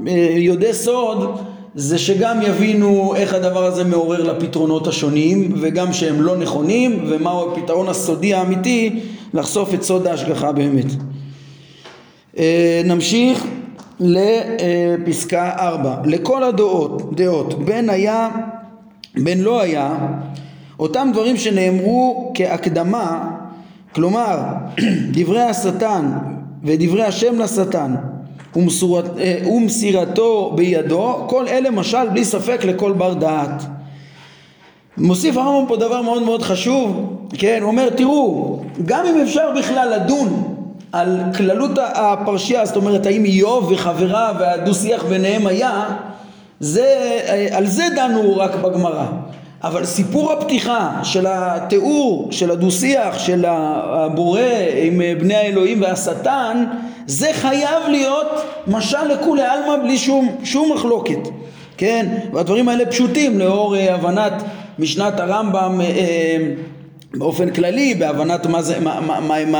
היודעי 0.06 0.74
סוד 0.74 1.40
זה 1.74 1.98
שגם 1.98 2.42
יבינו 2.42 3.14
איך 3.16 3.34
הדבר 3.34 3.64
הזה 3.64 3.84
מעורר 3.84 4.22
לפתרונות 4.22 4.87
השונים 4.87 5.54
וגם 5.61 5.92
שהם 5.92 6.22
לא 6.22 6.37
נכונים 6.37 7.04
ומהו 7.08 7.52
הפתרון 7.52 7.88
הסודי 7.88 8.34
האמיתי 8.34 9.00
לחשוף 9.34 9.74
את 9.74 9.82
סוד 9.82 10.06
ההשגחה 10.06 10.52
באמת. 10.52 10.87
אה, 12.38 12.82
נמשיך 12.84 13.44
לפסקה 14.00 15.52
4 15.58 15.96
לכל 16.04 16.44
הדעות 16.44 17.16
דעות 17.16 17.64
בין 17.64 17.90
היה 17.90 18.28
בין 19.14 19.40
לא 19.40 19.61
היה 19.61 19.96
אותם 20.80 21.11
דברים 21.12 21.37
שנאמרו 21.37 22.32
כהקדמה 22.34 23.30
כלומר 23.94 24.38
דברי 25.14 25.42
השטן 25.42 26.12
ודברי 26.64 27.04
השם 27.04 27.38
לשטן 27.38 27.94
אה, 28.56 29.37
ומסירתו 29.46 30.52
בידו, 30.56 31.24
כל 31.26 31.48
אלה 31.48 31.70
משל 31.70 32.08
בלי 32.08 32.24
ספק 32.24 32.64
לכל 32.64 32.92
בר 32.92 33.14
דעת. 33.14 33.62
מוסיף 34.98 35.37
הרמב"ם 35.37 35.68
פה 35.68 35.76
דבר 35.76 36.02
מאוד 36.02 36.22
מאוד 36.22 36.42
חשוב, 36.42 37.16
כן, 37.38 37.58
הוא 37.62 37.70
אומר 37.70 37.90
תראו, 37.90 38.58
גם 38.87 39.06
אם 39.06 39.20
אפשר 39.20 39.50
בכלל 39.58 39.94
לדון 39.94 40.57
על 40.98 41.20
כללות 41.37 41.70
הפרשייה, 41.94 42.66
זאת 42.66 42.76
אומרת 42.76 43.06
האם 43.06 43.24
איוב 43.24 43.72
וחבריו 43.72 44.34
והדו 44.38 44.74
שיח 44.74 45.04
ביניהם 45.04 45.46
היה, 45.46 45.84
זה, 46.61 46.87
על 47.52 47.66
זה 47.66 47.84
דנו 47.96 48.37
רק 48.37 48.54
בגמרא. 48.54 49.06
אבל 49.64 49.84
סיפור 49.84 50.32
הפתיחה 50.32 50.90
של 51.02 51.26
התיאור 51.28 52.28
של 52.30 52.50
הדו-שיח 52.50 53.18
של 53.18 53.44
הבורא 53.48 54.40
עם 54.82 55.00
בני 55.20 55.34
האלוהים 55.34 55.82
והשטן 55.82 56.64
זה 57.06 57.28
חייב 57.32 57.88
להיות 57.88 58.26
משל 58.66 59.04
לכולי 59.04 59.42
עלמא 59.42 59.82
בלי 59.82 59.98
שום, 59.98 60.37
שום 60.44 60.72
מחלוקת 60.72 61.28
כן 61.76 62.06
והדברים 62.32 62.68
האלה 62.68 62.87
פשוטים 62.87 63.38
לאור 63.38 63.76
אה, 63.76 63.94
הבנת 63.94 64.32
משנת 64.78 65.20
הרמב"ם 65.20 65.80
אה, 65.80 65.87
אה, 65.87 66.37
באופן 67.14 67.50
כללי 67.50 67.94
בהבנת 67.94 68.46
מה 68.46 68.62
זה 68.62 68.80
מה, 68.80 69.00
מה, 69.00 69.20
מה 69.20 69.37
הם 69.37 69.54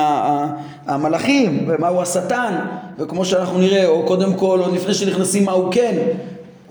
המלאכים 0.89 1.65
ומהו 1.69 2.03
השטן 2.03 2.55
וכמו 2.99 3.25
שאנחנו 3.25 3.59
נראה 3.59 3.87
או 3.87 4.03
קודם 4.07 4.35
כל 4.35 4.61
עוד 4.65 4.75
לפני 4.75 4.95
שנכנסים 4.95 5.45
מהו 5.45 5.69
כן 5.71 5.97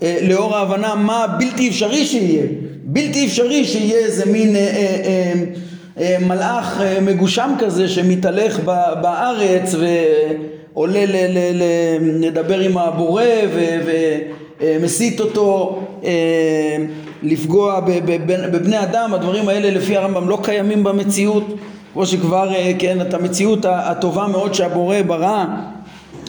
לאור 0.02 0.56
ההבנה 0.56 0.94
מה 0.94 1.26
בלתי 1.38 1.68
אפשרי 1.68 2.04
שיהיה. 2.06 2.46
בלתי 2.90 3.26
אפשרי 3.26 3.64
שיהיה 3.64 3.96
איזה 3.96 4.32
מין 4.32 4.56
אה, 4.56 4.60
אה, 4.60 5.32
אה, 6.00 6.16
מלאך 6.26 6.80
מגושם 7.02 7.50
כזה 7.58 7.88
שמתהלך 7.88 8.60
בארץ 9.02 9.74
ועולה 9.74 11.06
ל, 11.06 11.16
ל, 11.16 11.38
ל, 11.54 11.62
לדבר 12.26 12.58
עם 12.58 12.78
הבורא 12.78 13.22
ומסית 14.60 15.20
אותו 15.20 15.82
לפגוע 17.22 17.80
בבני 18.50 18.82
אדם, 18.82 19.14
הדברים 19.14 19.48
האלה 19.48 19.70
לפי 19.70 19.96
הרמב"ם 19.96 20.28
לא 20.28 20.38
קיימים 20.42 20.84
במציאות, 20.84 21.44
כמו 21.98 22.06
שכבר, 22.06 22.48
כן, 22.78 23.00
את 23.00 23.14
המציאות 23.14 23.64
הטובה 23.68 24.26
מאוד 24.26 24.54
שהבורא 24.54 24.96
ברא 25.06 25.44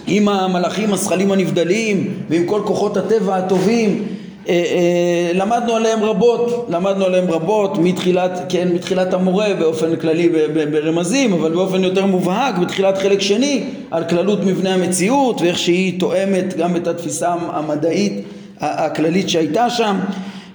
עם 0.07 0.27
המלאכים 0.27 0.93
הזכלים 0.93 1.31
הנבדלים 1.31 2.13
ועם 2.29 2.45
כל 2.45 2.61
כוחות 2.65 2.97
הטבע 2.97 3.35
הטובים 3.35 4.03
אה, 4.47 4.53
אה, 4.53 5.31
למדנו 5.33 5.75
עליהם 5.75 6.03
רבות, 6.03 6.67
למדנו 6.69 7.05
עליהם 7.05 7.31
רבות 7.31 7.77
מתחילת, 7.77 8.45
כן, 8.49 8.67
מתחילת 8.73 9.13
המורה 9.13 9.47
באופן 9.59 9.95
כללי 9.95 10.29
ברמזים, 10.71 11.33
אבל 11.33 11.51
באופן 11.51 11.83
יותר 11.83 12.05
מובהק 12.05 12.57
בתחילת 12.57 12.97
חלק 12.97 13.21
שני 13.21 13.63
על 13.91 14.03
כללות 14.03 14.43
מבנה 14.45 14.73
המציאות 14.73 15.41
ואיך 15.41 15.57
שהיא 15.57 15.99
תואמת 15.99 16.57
גם 16.57 16.75
את 16.75 16.87
התפיסה 16.87 17.35
המדעית 17.51 18.23
הכללית 18.59 19.29
שהייתה 19.29 19.69
שם, 19.69 19.99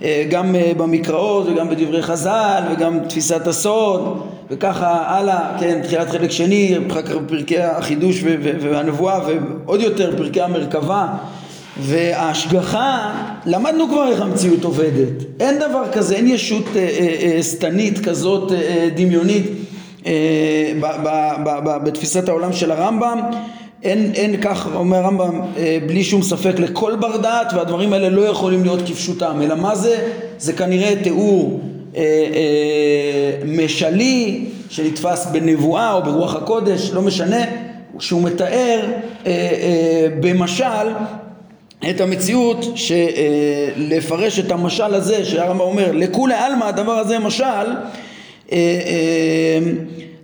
אה, 0.02 0.24
גם 0.30 0.54
במקראות 0.76 1.46
וגם 1.46 1.70
בדברי 1.70 2.02
חז"ל 2.02 2.62
וגם 2.70 2.98
תפיסת 3.08 3.46
הסוד 3.46 4.33
וככה 4.50 5.04
הלאה, 5.06 5.56
כן, 5.60 5.80
תחילת 5.82 6.10
חלק 6.10 6.30
שני, 6.30 6.78
אחר 6.90 7.02
כך 7.02 7.12
פרקי 7.28 7.58
החידוש 7.58 8.22
והנבואה 8.60 9.20
ועוד 9.26 9.80
יותר 9.80 10.16
פרקי 10.16 10.40
המרכבה 10.40 11.06
וההשגחה, 11.80 13.12
למדנו 13.46 13.88
כבר 13.88 14.08
איך 14.08 14.20
המציאות 14.20 14.64
עובדת. 14.64 15.24
אין 15.40 15.58
דבר 15.58 15.84
כזה, 15.92 16.14
אין 16.14 16.28
ישות 16.28 16.64
אה, 16.76 16.80
אה, 16.80 17.32
אה, 17.36 17.42
שטנית 17.42 18.04
כזאת 18.04 18.52
אה, 18.52 18.56
אה, 18.56 18.88
דמיונית 18.96 19.44
אה, 20.06 20.72
ב, 20.80 20.86
ב, 20.86 21.08
ב, 21.44 21.50
ב, 21.64 21.84
בתפיסת 21.84 22.28
העולם 22.28 22.52
של 22.52 22.70
הרמב"ם. 22.70 23.20
אין, 23.82 24.12
אין 24.14 24.40
כך, 24.40 24.68
אומר 24.74 24.96
הרמב"ם, 24.96 25.40
אה, 25.56 25.78
בלי 25.86 26.04
שום 26.04 26.22
ספק 26.22 26.58
לכל 26.58 26.96
בר 26.96 27.16
דעת 27.16 27.52
והדברים 27.52 27.92
האלה 27.92 28.08
לא 28.08 28.22
יכולים 28.22 28.62
להיות 28.62 28.80
כפשוטם. 28.86 29.40
אלא 29.42 29.54
מה 29.54 29.76
זה? 29.76 30.08
זה 30.38 30.52
כנראה 30.52 30.94
תיאור 31.02 31.60
אה, 31.96 32.00
אה, 32.02 33.44
משלי 33.46 34.44
שנתפס 34.70 35.26
בנבואה 35.26 35.92
או 35.92 36.02
ברוח 36.02 36.34
הקודש, 36.34 36.90
לא 36.90 37.02
משנה, 37.02 37.44
שהוא 37.98 38.22
מתאר 38.22 38.90
אה, 39.26 40.06
במשל 40.20 40.88
את 41.90 42.00
המציאות 42.00 42.64
שלפרש 42.74 44.38
את 44.38 44.52
המשל 44.52 44.94
הזה 44.94 45.24
שהרמב"ם 45.24 45.60
אומר 45.60 45.92
לכולי 45.92 46.34
עלמא 46.34 46.64
הדבר 46.64 46.92
הזה 46.92 47.18
משל 47.18 47.66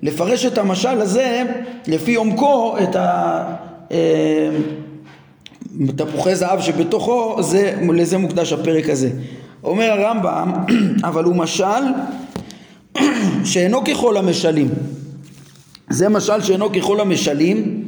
לפרש 0.02 0.46
את 0.46 0.58
המשל 0.58 1.00
הזה 1.00 1.42
לפי 1.86 2.14
עומקו 2.14 2.76
את 2.82 2.96
אה, 2.96 4.50
תפוחי 5.96 6.34
זהב 6.34 6.60
שבתוכו 6.60 7.42
זה, 7.42 7.74
לזה 7.94 8.18
מוקדש 8.18 8.52
הפרק 8.52 8.88
הזה 8.88 9.10
אומר 9.64 9.90
הרמב"ם 9.90 10.52
אבל 11.08 11.24
הוא 11.24 11.36
משל 11.36 11.82
שאינו 13.44 13.84
ככל 13.84 14.16
המשלים. 14.16 14.68
זה 15.90 16.08
משל 16.08 16.40
שאינו 16.42 16.72
ככל 16.72 17.00
המשלים 17.00 17.84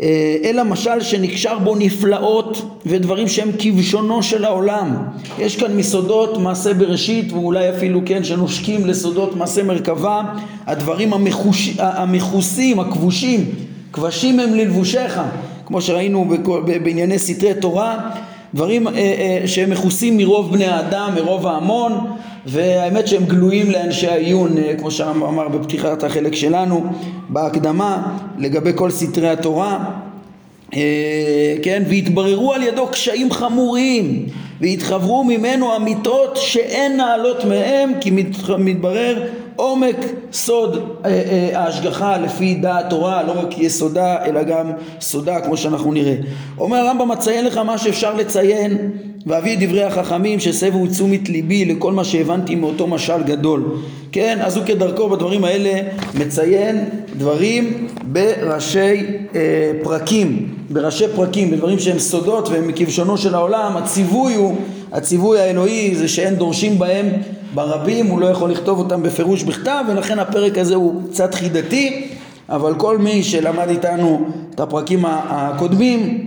אה, 0.00 0.36
אלא 0.44 0.62
משל 0.62 1.00
שנקשר 1.00 1.58
בו 1.58 1.74
נפלאות 1.74 2.80
ודברים 2.86 3.28
שהם 3.28 3.50
כבשונו 3.58 4.22
של 4.22 4.44
העולם. 4.44 4.96
יש 5.38 5.56
כאן 5.56 5.76
מסודות 5.76 6.38
מעשה 6.38 6.74
בראשית 6.74 7.32
ואולי 7.32 7.70
אפילו 7.70 8.00
כן 8.06 8.24
שנושקים 8.24 8.86
לסודות 8.86 9.36
מעשה 9.36 9.62
מרכבה, 9.62 10.22
הדברים 10.66 11.12
המחוש... 11.12 11.70
המכוסים, 11.78 12.80
הכבושים, 12.80 13.50
כבשים 13.92 14.40
הם 14.40 14.54
ללבושיך, 14.54 15.20
כמו 15.66 15.80
שראינו 15.80 16.28
בענייני 16.82 17.18
סתרי 17.18 17.54
תורה, 17.60 18.10
דברים 18.54 18.88
אה, 18.88 18.92
אה, 18.94 19.42
שהם 19.48 19.70
מכוסים 19.70 20.16
מרוב 20.16 20.52
בני 20.52 20.66
האדם, 20.66 21.10
מרוב 21.14 21.46
ההמון, 21.46 21.92
והאמת 22.46 23.08
שהם 23.08 23.24
גלויים 23.24 23.70
לאנשי 23.70 24.08
העיון, 24.08 24.58
אה, 24.58 24.74
כמו 24.78 24.90
שאמר 24.90 25.48
בפתיחת 25.48 26.04
החלק 26.04 26.34
שלנו, 26.34 26.84
בהקדמה, 27.28 28.16
לגבי 28.38 28.70
כל 28.74 28.90
סתרי 28.90 29.28
התורה. 29.28 29.84
אה, 30.76 31.54
כן, 31.62 31.82
והתבררו 31.88 32.52
על 32.52 32.62
ידו 32.62 32.86
קשיים 32.86 33.30
חמורים 33.30 34.26
והתחברו 34.60 35.24
ממנו 35.24 35.76
אמיתות 35.76 36.36
שאין 36.36 36.96
נעלות 36.96 37.44
מהם 37.44 37.92
כי 38.00 38.10
מתברר 38.58 39.26
עומק 39.56 39.96
סוד 40.32 40.98
אה, 41.04 41.50
ההשגחה 41.54 42.18
לפי 42.18 42.54
דעת 42.54 42.90
תורה 42.90 43.22
לא 43.22 43.32
רק 43.40 43.58
יסודה 43.58 44.24
אלא 44.24 44.42
גם 44.42 44.72
סודה 45.00 45.40
כמו 45.40 45.56
שאנחנו 45.56 45.92
נראה. 45.92 46.14
אומר 46.58 46.76
הרמב"ם 46.76 47.08
מציין 47.08 47.44
לך 47.44 47.56
מה 47.58 47.78
שאפשר 47.78 48.14
לציין 48.14 48.90
ואביא 49.26 49.56
דברי 49.60 49.84
החכמים 49.84 50.40
שהסבו 50.40 50.86
תשומת 50.86 51.28
ליבי 51.28 51.64
לכל 51.64 51.92
מה 51.92 52.04
שהבנתי 52.04 52.54
מאותו 52.54 52.86
משל 52.86 53.22
גדול. 53.22 53.64
כן 54.12 54.38
אז 54.42 54.56
הוא 54.56 54.64
כדרכו 54.66 55.08
בדברים 55.08 55.44
האלה 55.44 55.80
מציין 56.14 56.84
דברים 57.16 57.86
בראשי 58.02 59.06
אה, 59.34 59.72
פרקים 59.82 60.54
בראשי 60.70 61.04
פרקים 61.16 61.50
בדברים 61.50 61.78
שהם 61.78 61.98
סודות 61.98 62.48
והם 62.48 62.68
מכבשונו 62.68 63.18
של 63.18 63.34
העולם. 63.34 63.76
הציווי 63.76 64.34
הוא 64.34 64.56
הציווי 64.92 65.40
האלוהי 65.40 65.94
זה 65.94 66.08
שאין 66.08 66.34
דורשים 66.34 66.78
בהם 66.78 67.06
ברבים 67.54 68.06
הוא 68.06 68.20
לא 68.20 68.26
יכול 68.26 68.50
לכתוב 68.50 68.78
אותם 68.78 69.02
בפירוש 69.02 69.42
בכתב 69.42 69.84
ולכן 69.88 70.18
הפרק 70.18 70.58
הזה 70.58 70.74
הוא 70.74 71.02
קצת 71.10 71.34
חידתי. 71.34 72.08
אבל 72.48 72.74
כל 72.74 72.98
מי 72.98 73.22
שלמד 73.22 73.68
איתנו 73.68 74.26
את 74.54 74.60
הפרקים 74.60 75.04
הקודמים 75.06 76.26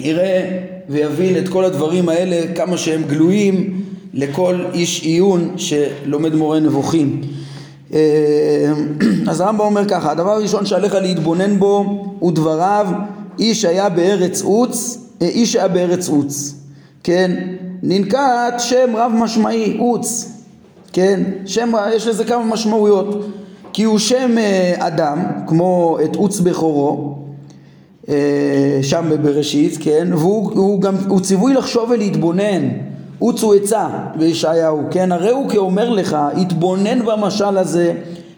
יראה 0.00 0.58
ויבין 0.88 1.38
את 1.38 1.48
כל 1.48 1.64
הדברים 1.64 2.08
האלה 2.08 2.54
כמה 2.54 2.78
שהם 2.78 3.02
גלויים 3.02 3.82
לכל 4.14 4.64
איש 4.74 5.02
עיון 5.02 5.54
שלומד 5.56 6.34
מורה 6.34 6.60
נבוכים. 6.60 7.20
אה, 7.94 8.72
אז 9.30 9.40
הרמב"ם 9.40 9.60
אומר 9.60 9.88
ככה, 9.88 10.10
הדבר 10.10 10.30
הראשון 10.30 10.66
שעליך 10.66 10.94
להתבונן 10.94 11.58
בו 11.58 12.04
הוא 12.18 12.32
דבריו 12.32 12.86
איש 13.38 13.64
היה 13.64 13.88
בארץ 13.88 14.42
עוץ, 14.42 14.98
אה, 15.22 15.26
איש 15.26 15.56
היה 15.56 15.68
בארץ 15.68 16.08
עוץ, 16.08 16.54
כן? 17.04 17.36
ננקט 17.82 18.58
שם 18.58 18.96
רב 18.96 19.12
משמעי, 19.14 19.76
עוץ, 19.78 20.32
כן? 20.92 21.22
שם, 21.46 21.72
יש 21.94 22.06
לזה 22.06 22.24
כמה 22.24 22.44
משמעויות, 22.44 23.24
כי 23.72 23.84
הוא 23.84 23.98
שם 23.98 24.38
אה, 24.38 24.74
אדם, 24.78 25.18
כמו 25.46 25.98
את 26.04 26.16
עוץ 26.16 26.40
בכורו, 26.40 27.18
שם 28.82 29.04
בבראשית, 29.10 29.78
כן? 29.80 30.08
והוא 30.10 30.52
הוא 30.54 30.80
גם, 30.80 30.94
הוא 31.08 31.20
ציווי 31.20 31.54
לחשוב 31.54 31.90
ולהתבונן, 31.90 32.68
עוצו 33.18 33.54
עצה 33.54 33.86
בישעיהו, 34.18 34.82
כן? 34.90 35.12
הרי 35.12 35.30
הוא 35.30 35.50
כאומר 35.50 35.90
לך, 35.90 36.16
התבונן 36.36 37.04
במשל 37.04 37.58
הזה, 37.58 37.92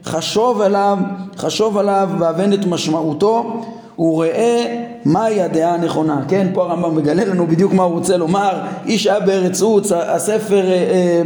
חשוב 0.04 0.60
עליו, 0.60 0.98
חשוב 1.36 1.78
עליו 1.78 2.08
והבן 2.18 2.52
את 2.52 2.66
משמעותו 2.66 3.62
וראה 3.98 4.84
מהי 5.04 5.42
הדעה 5.42 5.74
הנכונה, 5.74 6.22
כן? 6.28 6.46
פה 6.54 6.62
הרמב"ם 6.62 6.96
מגלה 6.96 7.24
לנו 7.24 7.46
בדיוק 7.46 7.72
מה 7.72 7.82
הוא 7.82 7.94
רוצה 7.94 8.16
לומר, 8.16 8.60
איש 8.86 9.06
היה 9.06 9.20
בארץ 9.20 9.62
עוץ, 9.62 9.92
הספר 9.92 10.66
אה, 10.66 10.72
אה, 10.72 11.22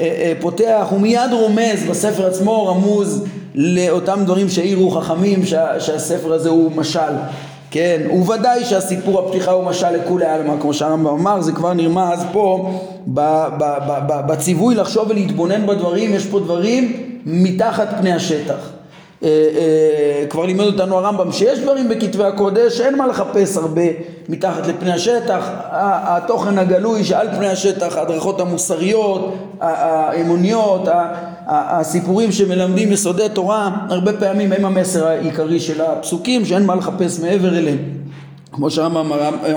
אה, 0.00 0.06
אה, 0.06 0.32
פותח, 0.40 0.86
הוא 0.90 1.00
מיד 1.00 1.32
רומז 1.32 1.84
בספר 1.90 2.26
עצמו 2.26 2.66
רמוז 2.66 3.24
לאותם 3.54 4.20
דברים 4.24 4.48
שהעירו 4.48 4.90
חכמים 4.90 5.46
שה, 5.46 5.80
שהספר 5.80 6.32
הזה 6.32 6.48
הוא 6.48 6.72
משל 6.76 7.12
כן, 7.70 8.00
וודאי 8.10 8.64
שהסיפור 8.64 9.18
הפתיחה 9.18 9.50
הוא 9.50 9.64
משל 9.64 9.90
לכולי 9.90 10.26
עלמא, 10.26 10.54
כמו 10.60 10.74
שהרמב"ם 10.74 11.06
אמר, 11.06 11.40
זה 11.40 11.52
כבר 11.52 11.72
נרמז 11.72 12.24
פה 12.32 12.72
בציווי 14.26 14.74
לחשוב 14.74 15.10
ולהתבונן 15.10 15.66
בדברים, 15.66 16.14
יש 16.14 16.26
פה 16.26 16.40
דברים 16.40 17.06
מתחת 17.26 17.88
פני 18.00 18.12
השטח. 18.12 18.70
אה, 19.22 19.28
אה, 19.28 20.26
כבר 20.30 20.46
לימד 20.46 20.64
אותנו 20.64 20.98
הרמב"ם 20.98 21.32
שיש 21.32 21.58
דברים 21.58 21.88
בכתבי 21.88 22.24
הקודש 22.24 22.80
אין 22.80 22.98
מה 22.98 23.06
לחפש 23.06 23.56
הרבה 23.56 23.82
מתחת 24.28 24.66
לפני 24.66 24.92
השטח. 24.92 25.50
התוכן 25.70 26.58
הגלוי 26.58 27.04
שעל 27.04 27.28
פני 27.36 27.48
השטח 27.48 27.96
ההדרכות 27.96 28.40
המוסריות 28.40 29.34
האמוניות 29.60 30.88
הסיפורים 31.46 32.32
שמלמדים 32.32 32.92
יסודי 32.92 33.26
תורה 33.32 33.70
הרבה 33.88 34.12
פעמים 34.12 34.52
הם 34.52 34.64
המסר 34.64 35.06
העיקרי 35.06 35.60
של 35.60 35.80
הפסוקים 35.80 36.44
שאין 36.44 36.66
מה 36.66 36.74
לחפש 36.74 37.20
מעבר 37.20 37.58
אליהם 37.58 37.78
כמו 38.52 38.70
שהרמב"ם 38.70 39.12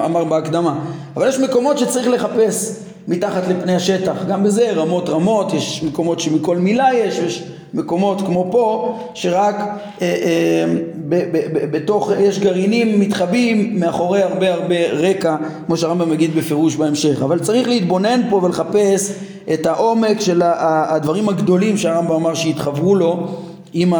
אמר 0.05 0.23
בהקדמה. 0.23 0.79
אבל 1.15 1.27
יש 1.27 1.39
מקומות 1.39 1.77
שצריך 1.77 2.07
לחפש 2.07 2.79
מתחת 3.07 3.47
לפני 3.47 3.75
השטח. 3.75 4.15
גם 4.27 4.43
בזה 4.43 4.71
רמות 4.71 5.09
רמות 5.09 5.53
יש 5.53 5.83
מקומות 5.83 6.19
שמכל 6.19 6.57
מילה 6.57 6.87
יש 6.93 7.17
יש 7.17 7.43
מקומות 7.73 8.21
כמו 8.21 8.47
פה 8.51 8.97
שרק 9.13 9.55
אה, 9.55 9.67
אה, 10.01 10.65
ב, 11.09 11.15
ב, 11.15 11.37
ב, 11.53 11.75
בתוך 11.77 12.11
יש 12.19 12.39
גרעינים 12.39 12.99
מתחבאים 12.99 13.79
מאחורי 13.79 14.21
הרבה 14.21 14.53
הרבה 14.53 14.91
רקע 14.91 15.35
כמו 15.65 15.77
שהרמב"ם 15.77 16.09
מגיד 16.09 16.35
בפירוש 16.35 16.75
בהמשך. 16.75 17.21
אבל 17.21 17.39
צריך 17.39 17.67
להתבונן 17.67 18.21
פה 18.29 18.35
ולחפש 18.35 19.11
את 19.53 19.65
העומק 19.65 20.19
של 20.19 20.41
הדברים 20.45 21.29
הגדולים 21.29 21.77
שהרמב"ם 21.77 22.11
אמר 22.11 22.33
שהתחברו 22.33 22.95
לו 22.95 23.27
עם 23.73 23.93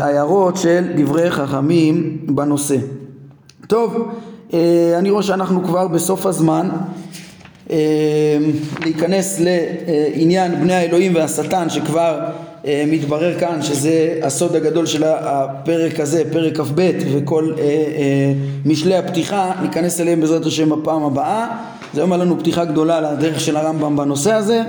ההערות 0.00 0.56
אה, 0.56 0.60
של 0.60 0.84
דברי 0.96 1.30
חכמים 1.30 2.18
בנושא. 2.28 2.76
טוב 3.66 4.08
אה, 4.54 4.94
אני 4.98 5.10
רואה 5.10 5.22
שאנחנו 5.22 5.64
כבר 5.64 5.88
בסוף 5.88 6.26
הזמן 6.26 6.68
להיכנס 8.84 9.40
לעניין 9.40 10.60
בני 10.60 10.74
האלוהים 10.74 11.14
והשטן 11.14 11.70
שכבר 11.70 12.20
אה, 12.66 12.84
מתברר 12.86 13.38
כאן 13.38 13.62
שזה 13.62 14.18
הסוד 14.22 14.56
הגדול 14.56 14.86
של 14.86 15.04
הפרק 15.04 16.00
הזה, 16.00 16.22
פרק 16.32 16.56
כ"ב 16.56 16.90
וכל 17.12 17.52
משלי 18.64 18.96
הפתיחה, 18.96 19.52
ניכנס 19.62 20.00
אליהם 20.00 20.20
בעזרת 20.20 20.46
השם 20.46 20.70
בפעם 20.70 21.02
הבאה. 21.04 21.46
זה 21.94 22.02
אומר 22.02 22.16
לנו 22.16 22.38
פתיחה 22.38 22.64
גדולה 22.64 23.00
לדרך 23.00 23.40
של 23.40 23.56
הרמב"ם 23.56 23.96
בנושא 23.96 24.32
הזה. 24.32 24.62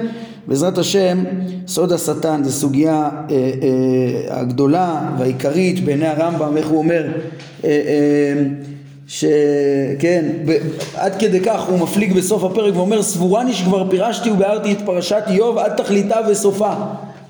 בעזרת 0.47 0.77
השם, 0.77 1.23
סוד 1.67 1.91
השטן 1.91 2.43
זו 2.43 2.51
סוגיה 2.51 3.09
הגדולה 4.29 5.01
והעיקרית 5.17 5.85
בעיני 5.85 6.07
הרמב"ם, 6.07 6.57
איך 6.57 6.67
הוא 6.67 6.77
אומר 6.77 7.03
שכן, 9.07 10.25
עד 10.95 11.15
כדי 11.19 11.39
כך 11.39 11.61
הוא 11.61 11.79
מפליג 11.79 12.13
בסוף 12.13 12.43
הפרק 12.43 12.75
ואומר 12.75 13.01
סבורני 13.03 13.53
שכבר 13.53 13.89
פירשתי 13.89 14.31
וביארתי 14.31 14.71
את 14.71 14.77
פרשת 14.85 15.23
איוב 15.27 15.57
עד 15.57 15.75
תכליתה 15.75 16.17
וסופה. 16.29 16.73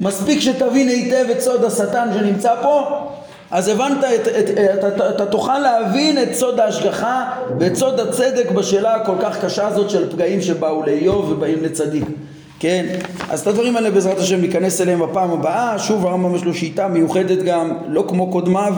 מספיק 0.01 0.39
שתבין 0.39 0.87
היטב 0.87 1.25
את 1.31 1.41
סוד 1.41 1.63
השטן 1.63 2.07
שנמצא 2.13 2.53
פה 2.61 3.03
אז 3.51 3.67
הבנת, 3.67 4.03
את, 4.03 4.27
את, 4.27 4.49
את, 4.49 4.83
אתה, 4.85 5.09
אתה 5.09 5.25
תוכל 5.25 5.59
להבין 5.59 6.23
את 6.23 6.35
סוד 6.35 6.59
ההשגחה 6.59 7.31
ואת 7.59 7.75
סוד 7.75 7.99
הצדק 7.99 8.51
בשאלה 8.51 8.95
הכל 8.95 9.15
כך 9.21 9.45
קשה 9.45 9.67
הזאת 9.67 9.89
של 9.89 10.11
פגעים 10.11 10.41
שבאו 10.41 10.83
לאיוב 10.83 11.31
ובאים 11.31 11.63
לצדיק 11.63 12.03
כן, 12.59 12.85
אז 13.29 13.41
את 13.41 13.47
הדברים 13.47 13.75
האלה 13.75 13.91
בעזרת 13.91 14.17
השם 14.17 14.41
ניכנס 14.41 14.81
אליהם 14.81 14.99
בפעם 14.99 15.31
הבאה, 15.31 15.79
שוב 15.79 16.05
הרמב"ם 16.05 16.35
יש 16.35 16.43
לו 16.43 16.53
שיטה 16.53 16.87
מיוחדת 16.87 17.43
גם, 17.43 17.69
לא 17.87 18.05
כמו 18.07 18.31
קודמיו 18.31 18.73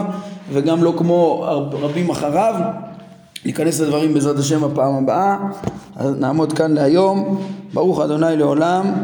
וגם 0.52 0.84
לא 0.84 0.94
כמו 0.98 1.44
רבים 1.72 2.10
אחריו, 2.10 2.54
ניכנס 3.44 3.80
לדברים 3.80 4.14
בעזרת 4.14 4.38
השם 4.38 4.60
בפעם 4.60 4.94
הבאה, 4.94 5.36
אז 5.96 6.14
נעמוד 6.18 6.52
כאן 6.52 6.74
להיום, 6.74 7.46
ברוך 7.74 8.00
אדוני 8.00 8.36
לעולם, 8.36 8.94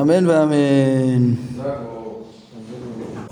אמן 0.00 0.26
ואמן. 0.26 1.34